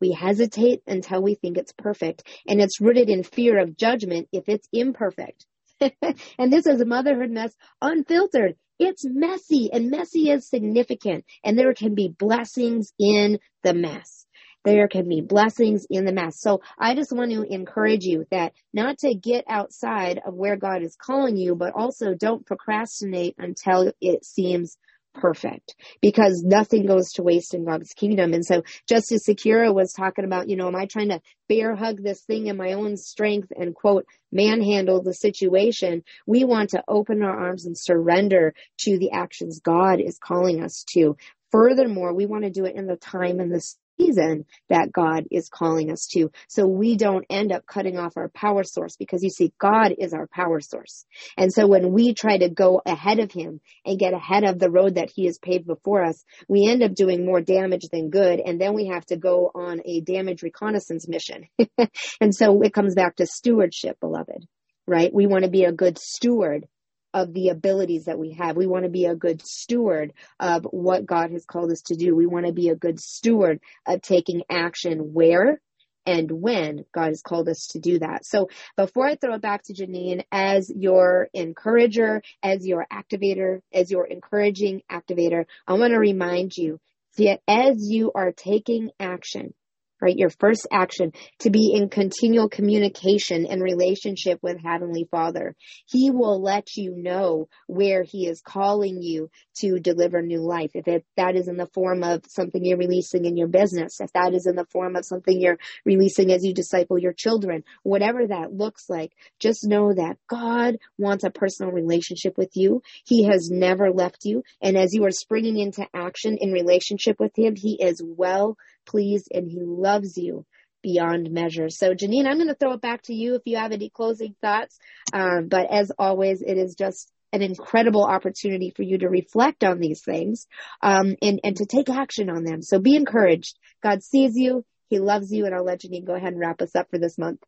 We 0.00 0.12
hesitate 0.12 0.82
until 0.86 1.22
we 1.22 1.34
think 1.34 1.56
it's 1.56 1.72
perfect. 1.72 2.22
And 2.46 2.60
it's 2.60 2.80
rooted 2.80 3.08
in 3.08 3.22
fear 3.22 3.58
of 3.58 3.76
judgment 3.76 4.28
if 4.32 4.44
it's 4.48 4.68
imperfect. 4.72 5.46
and 5.80 6.52
this 6.52 6.66
is 6.66 6.80
a 6.80 6.86
motherhood 6.86 7.30
mess 7.30 7.54
unfiltered. 7.82 8.54
It's 8.78 9.04
messy 9.04 9.70
and 9.72 9.90
messy 9.90 10.30
is 10.30 10.48
significant. 10.48 11.24
And 11.42 11.58
there 11.58 11.74
can 11.74 11.94
be 11.94 12.08
blessings 12.08 12.92
in 12.98 13.38
the 13.64 13.74
mess. 13.74 14.26
There 14.64 14.88
can 14.88 15.08
be 15.08 15.20
blessings 15.20 15.86
in 15.88 16.04
the 16.04 16.12
mess. 16.12 16.40
So 16.40 16.60
I 16.78 16.94
just 16.94 17.12
want 17.12 17.30
to 17.32 17.42
encourage 17.42 18.04
you 18.04 18.26
that 18.30 18.52
not 18.72 18.98
to 18.98 19.14
get 19.14 19.44
outside 19.48 20.20
of 20.24 20.34
where 20.34 20.56
God 20.56 20.82
is 20.82 20.96
calling 20.96 21.36
you, 21.36 21.54
but 21.54 21.74
also 21.74 22.14
don't 22.14 22.44
procrastinate 22.44 23.34
until 23.38 23.92
it 24.00 24.24
seems 24.24 24.76
perfect 25.20 25.74
because 26.00 26.42
nothing 26.44 26.86
goes 26.86 27.12
to 27.12 27.22
waste 27.22 27.54
in 27.54 27.64
God's 27.64 27.92
kingdom. 27.92 28.32
And 28.32 28.44
so 28.44 28.62
Justice 28.88 29.24
Sakura 29.24 29.72
was 29.72 29.92
talking 29.92 30.24
about, 30.24 30.48
you 30.48 30.56
know, 30.56 30.68
am 30.68 30.76
I 30.76 30.86
trying 30.86 31.10
to 31.10 31.20
bear 31.48 31.74
hug 31.74 32.02
this 32.02 32.22
thing 32.22 32.46
in 32.46 32.56
my 32.56 32.72
own 32.72 32.96
strength 32.96 33.52
and 33.56 33.74
quote, 33.74 34.06
manhandle 34.32 35.02
the 35.02 35.14
situation? 35.14 36.02
We 36.26 36.44
want 36.44 36.70
to 36.70 36.84
open 36.88 37.22
our 37.22 37.36
arms 37.36 37.66
and 37.66 37.76
surrender 37.76 38.54
to 38.80 38.98
the 38.98 39.10
actions 39.10 39.60
God 39.60 40.00
is 40.00 40.18
calling 40.18 40.62
us 40.62 40.84
to. 40.94 41.16
Furthermore, 41.50 42.14
we 42.14 42.26
want 42.26 42.44
to 42.44 42.50
do 42.50 42.64
it 42.64 42.76
in 42.76 42.86
the 42.86 42.96
time 42.96 43.40
and 43.40 43.52
the 43.52 43.64
season 44.00 44.46
that 44.68 44.92
God 44.92 45.24
is 45.30 45.48
calling 45.48 45.90
us 45.90 46.06
to. 46.08 46.30
So 46.48 46.66
we 46.66 46.96
don't 46.96 47.24
end 47.30 47.52
up 47.52 47.66
cutting 47.66 47.98
off 47.98 48.16
our 48.16 48.28
power 48.28 48.64
source 48.64 48.96
because 48.96 49.22
you 49.22 49.30
see, 49.30 49.52
God 49.58 49.94
is 49.98 50.12
our 50.12 50.26
power 50.26 50.60
source. 50.60 51.04
And 51.36 51.52
so 51.52 51.66
when 51.66 51.92
we 51.92 52.14
try 52.14 52.38
to 52.38 52.48
go 52.48 52.80
ahead 52.84 53.18
of 53.18 53.32
him 53.32 53.60
and 53.84 53.98
get 53.98 54.14
ahead 54.14 54.44
of 54.44 54.58
the 54.58 54.70
road 54.70 54.94
that 54.96 55.10
he 55.10 55.26
has 55.26 55.38
paved 55.38 55.66
before 55.66 56.04
us, 56.04 56.24
we 56.48 56.66
end 56.66 56.82
up 56.82 56.94
doing 56.94 57.24
more 57.24 57.40
damage 57.40 57.88
than 57.90 58.10
good. 58.10 58.40
And 58.40 58.60
then 58.60 58.74
we 58.74 58.86
have 58.86 59.04
to 59.06 59.16
go 59.16 59.50
on 59.54 59.80
a 59.84 60.00
damage 60.00 60.42
reconnaissance 60.42 61.08
mission. 61.08 61.48
and 62.20 62.34
so 62.34 62.62
it 62.62 62.74
comes 62.74 62.94
back 62.94 63.16
to 63.16 63.26
stewardship, 63.26 63.98
beloved, 64.00 64.46
right? 64.86 65.12
We 65.12 65.26
want 65.26 65.44
to 65.44 65.50
be 65.50 65.64
a 65.64 65.72
good 65.72 65.98
steward 65.98 66.66
of 67.14 67.32
the 67.32 67.48
abilities 67.48 68.04
that 68.04 68.18
we 68.18 68.32
have. 68.32 68.56
We 68.56 68.66
want 68.66 68.84
to 68.84 68.90
be 68.90 69.06
a 69.06 69.14
good 69.14 69.42
steward 69.46 70.12
of 70.38 70.64
what 70.64 71.06
God 71.06 71.30
has 71.30 71.44
called 71.44 71.72
us 71.72 71.82
to 71.86 71.96
do. 71.96 72.14
We 72.14 72.26
want 72.26 72.46
to 72.46 72.52
be 72.52 72.68
a 72.68 72.76
good 72.76 73.00
steward 73.00 73.60
of 73.86 74.02
taking 74.02 74.42
action 74.50 75.12
where 75.12 75.60
and 76.06 76.30
when 76.30 76.86
God 76.92 77.08
has 77.08 77.20
called 77.20 77.50
us 77.50 77.66
to 77.72 77.80
do 77.80 77.98
that. 77.98 78.24
So 78.24 78.48
before 78.76 79.06
I 79.06 79.16
throw 79.16 79.34
it 79.34 79.42
back 79.42 79.64
to 79.64 79.74
Janine, 79.74 80.24
as 80.32 80.72
your 80.74 81.28
encourager, 81.34 82.22
as 82.42 82.66
your 82.66 82.86
activator, 82.90 83.60
as 83.74 83.90
your 83.90 84.06
encouraging 84.06 84.82
activator, 84.90 85.44
I 85.66 85.74
want 85.74 85.92
to 85.92 85.98
remind 85.98 86.56
you 86.56 86.80
that 87.18 87.40
as 87.46 87.90
you 87.90 88.10
are 88.14 88.32
taking 88.32 88.90
action, 88.98 89.52
right? 90.00 90.16
Your 90.16 90.30
first 90.30 90.66
action 90.70 91.12
to 91.40 91.50
be 91.50 91.72
in 91.74 91.88
continual 91.88 92.48
communication 92.48 93.46
and 93.46 93.62
relationship 93.62 94.38
with 94.42 94.58
Heavenly 94.62 95.08
Father. 95.10 95.54
He 95.86 96.10
will 96.10 96.40
let 96.42 96.76
you 96.76 96.94
know 96.96 97.48
where 97.66 98.02
He 98.02 98.26
is 98.26 98.40
calling 98.40 99.02
you 99.02 99.30
to 99.60 99.78
deliver 99.80 100.22
new 100.22 100.40
life. 100.40 100.70
If 100.74 100.86
it, 100.88 101.04
that 101.16 101.36
is 101.36 101.48
in 101.48 101.56
the 101.56 101.66
form 101.66 102.02
of 102.02 102.24
something 102.28 102.64
you're 102.64 102.78
releasing 102.78 103.24
in 103.24 103.36
your 103.36 103.48
business, 103.48 104.00
if 104.00 104.12
that 104.12 104.34
is 104.34 104.46
in 104.46 104.56
the 104.56 104.66
form 104.66 104.96
of 104.96 105.04
something 105.04 105.40
you're 105.40 105.58
releasing 105.84 106.32
as 106.32 106.44
you 106.44 106.54
disciple 106.54 106.98
your 106.98 107.12
children, 107.12 107.64
whatever 107.82 108.26
that 108.26 108.52
looks 108.52 108.88
like, 108.88 109.12
just 109.38 109.66
know 109.66 109.92
that 109.92 110.18
God 110.28 110.76
wants 110.98 111.24
a 111.24 111.30
personal 111.30 111.72
relationship 111.72 112.38
with 112.38 112.50
you. 112.54 112.82
He 113.04 113.24
has 113.24 113.50
never 113.50 113.90
left 113.90 114.24
you. 114.24 114.42
And 114.62 114.76
as 114.76 114.94
you 114.94 115.04
are 115.04 115.10
springing 115.10 115.58
into 115.58 115.86
action 115.94 116.38
in 116.40 116.52
relationship 116.52 117.18
with 117.18 117.32
Him, 117.36 117.54
He 117.56 117.78
is 117.80 118.02
well 118.04 118.56
pleased 118.88 119.28
and 119.32 119.48
he 119.48 119.60
loves 119.60 120.16
you 120.16 120.44
beyond 120.82 121.30
measure. 121.30 121.68
So 121.68 121.94
Janine, 121.94 122.26
I'm 122.26 122.36
going 122.36 122.48
to 122.48 122.54
throw 122.54 122.72
it 122.72 122.80
back 122.80 123.02
to 123.02 123.14
you 123.14 123.34
if 123.34 123.42
you 123.44 123.56
have 123.56 123.72
any 123.72 123.90
closing 123.90 124.34
thoughts. 124.40 124.78
Um, 125.12 125.48
but 125.48 125.70
as 125.70 125.92
always, 125.98 126.42
it 126.42 126.56
is 126.56 126.74
just 126.74 127.10
an 127.32 127.42
incredible 127.42 128.04
opportunity 128.04 128.72
for 128.74 128.82
you 128.82 128.98
to 128.98 129.08
reflect 129.08 129.62
on 129.62 129.80
these 129.80 130.02
things 130.02 130.46
um, 130.82 131.14
and, 131.20 131.40
and 131.44 131.56
to 131.56 131.66
take 131.66 131.90
action 131.90 132.30
on 132.30 132.44
them. 132.44 132.62
So 132.62 132.78
be 132.78 132.96
encouraged. 132.96 133.58
God 133.82 134.02
sees 134.02 134.34
you. 134.34 134.64
He 134.88 134.98
loves 134.98 135.30
you. 135.30 135.44
And 135.44 135.54
I'll 135.54 135.64
let 135.64 135.82
Janine 135.82 136.06
go 136.06 136.14
ahead 136.14 136.32
and 136.32 136.40
wrap 136.40 136.62
us 136.62 136.74
up 136.74 136.88
for 136.90 136.98
this 136.98 137.18
month. 137.18 137.42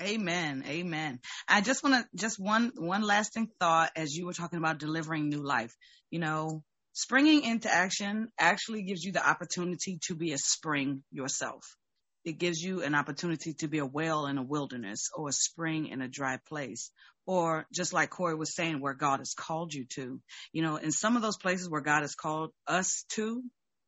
Amen. 0.00 0.62
Amen. 0.68 1.18
I 1.48 1.60
just 1.60 1.82
want 1.82 1.96
to 1.96 2.08
just 2.16 2.38
one 2.38 2.70
one 2.76 3.02
lasting 3.02 3.50
thought 3.58 3.90
as 3.96 4.14
you 4.14 4.26
were 4.26 4.32
talking 4.32 4.60
about 4.60 4.78
delivering 4.78 5.28
new 5.28 5.42
life. 5.42 5.74
You 6.10 6.20
know, 6.20 6.62
Springing 7.00 7.44
into 7.44 7.72
action 7.72 8.26
actually 8.40 8.82
gives 8.82 9.04
you 9.04 9.12
the 9.12 9.24
opportunity 9.24 10.00
to 10.08 10.16
be 10.16 10.32
a 10.32 10.36
spring 10.36 11.04
yourself. 11.12 11.62
It 12.24 12.40
gives 12.40 12.60
you 12.60 12.82
an 12.82 12.96
opportunity 12.96 13.54
to 13.60 13.68
be 13.68 13.78
a 13.78 13.86
well 13.86 14.26
in 14.26 14.36
a 14.36 14.42
wilderness 14.42 15.08
or 15.14 15.28
a 15.28 15.32
spring 15.32 15.86
in 15.86 16.02
a 16.02 16.08
dry 16.08 16.40
place. 16.48 16.90
Or 17.24 17.68
just 17.72 17.92
like 17.92 18.10
Corey 18.10 18.34
was 18.34 18.52
saying, 18.52 18.80
where 18.80 18.94
God 18.94 19.20
has 19.20 19.32
called 19.32 19.72
you 19.72 19.84
to. 19.94 20.20
You 20.52 20.62
know, 20.62 20.74
in 20.74 20.90
some 20.90 21.14
of 21.14 21.22
those 21.22 21.36
places 21.36 21.70
where 21.70 21.82
God 21.82 22.00
has 22.00 22.16
called 22.16 22.50
us 22.66 23.04
to, 23.10 23.44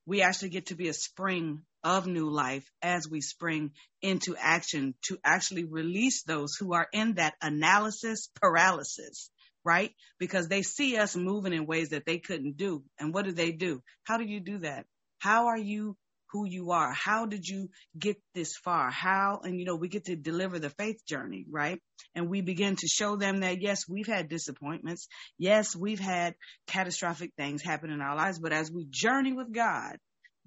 we 0.06 0.22
actually 0.22 0.50
get 0.50 0.66
to 0.66 0.76
be 0.76 0.86
a 0.86 0.94
spring 0.94 1.62
of 1.82 2.06
new 2.06 2.30
life 2.30 2.70
as 2.80 3.08
we 3.08 3.22
spring 3.22 3.72
into 4.02 4.36
action 4.36 4.94
to 5.08 5.18
actually 5.24 5.64
release 5.64 6.22
those 6.22 6.54
who 6.54 6.74
are 6.74 6.86
in 6.92 7.14
that 7.14 7.34
analysis 7.42 8.28
paralysis 8.40 9.30
right? 9.64 9.92
Because 10.18 10.48
they 10.48 10.62
see 10.62 10.96
us 10.96 11.16
moving 11.16 11.52
in 11.52 11.66
ways 11.66 11.90
that 11.90 12.06
they 12.06 12.18
couldn't 12.18 12.56
do. 12.56 12.82
And 12.98 13.12
what 13.12 13.24
do 13.24 13.32
they 13.32 13.52
do? 13.52 13.82
How 14.04 14.18
do 14.18 14.24
you 14.24 14.40
do 14.40 14.58
that? 14.58 14.86
How 15.18 15.46
are 15.46 15.58
you 15.58 15.96
who 16.32 16.46
you 16.46 16.70
are? 16.70 16.92
How 16.92 17.26
did 17.26 17.46
you 17.46 17.70
get 17.98 18.16
this 18.34 18.56
far? 18.56 18.90
How, 18.90 19.40
and 19.42 19.58
you 19.58 19.66
know, 19.66 19.76
we 19.76 19.88
get 19.88 20.04
to 20.04 20.16
deliver 20.16 20.58
the 20.58 20.70
faith 20.70 21.04
journey, 21.06 21.44
right? 21.50 21.80
And 22.14 22.28
we 22.28 22.40
begin 22.40 22.76
to 22.76 22.86
show 22.86 23.16
them 23.16 23.40
that 23.40 23.60
yes, 23.60 23.88
we've 23.88 24.06
had 24.06 24.28
disappointments. 24.28 25.08
Yes, 25.38 25.74
we've 25.74 26.00
had 26.00 26.34
catastrophic 26.68 27.32
things 27.36 27.62
happen 27.62 27.90
in 27.90 28.00
our 28.00 28.16
lives, 28.16 28.38
but 28.38 28.52
as 28.52 28.70
we 28.70 28.86
journey 28.88 29.32
with 29.32 29.52
God, 29.52 29.96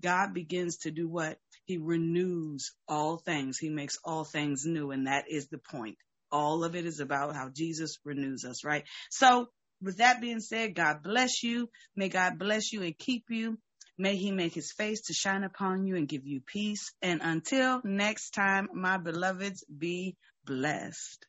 God 0.01 0.33
begins 0.33 0.77
to 0.79 0.91
do 0.91 1.07
what? 1.07 1.37
He 1.65 1.77
renews 1.77 2.71
all 2.87 3.17
things. 3.17 3.57
He 3.57 3.69
makes 3.69 3.97
all 4.03 4.25
things 4.25 4.65
new. 4.65 4.91
And 4.91 5.07
that 5.07 5.25
is 5.29 5.47
the 5.47 5.59
point. 5.71 5.97
All 6.33 6.65
of 6.65 6.75
it 6.75 6.85
is 6.85 6.99
about 6.99 7.35
how 7.35 7.49
Jesus 7.55 7.97
renews 8.03 8.43
us, 8.43 8.65
right? 8.65 8.83
So 9.11 9.47
with 9.81 9.97
that 9.97 10.19
being 10.19 10.39
said, 10.39 10.75
God 10.75 11.03
bless 11.03 11.43
you. 11.43 11.69
May 11.95 12.09
God 12.09 12.39
bless 12.39 12.73
you 12.73 12.81
and 12.81 12.97
keep 12.97 13.25
you. 13.29 13.59
May 13.97 14.15
he 14.15 14.31
make 14.31 14.55
his 14.55 14.71
face 14.71 15.01
to 15.01 15.13
shine 15.13 15.43
upon 15.43 15.85
you 15.85 15.95
and 15.95 16.07
give 16.07 16.25
you 16.25 16.41
peace. 16.41 16.91
And 17.01 17.21
until 17.23 17.81
next 17.83 18.31
time, 18.31 18.67
my 18.73 18.97
beloveds, 18.97 19.63
be 19.65 20.15
blessed. 20.45 21.27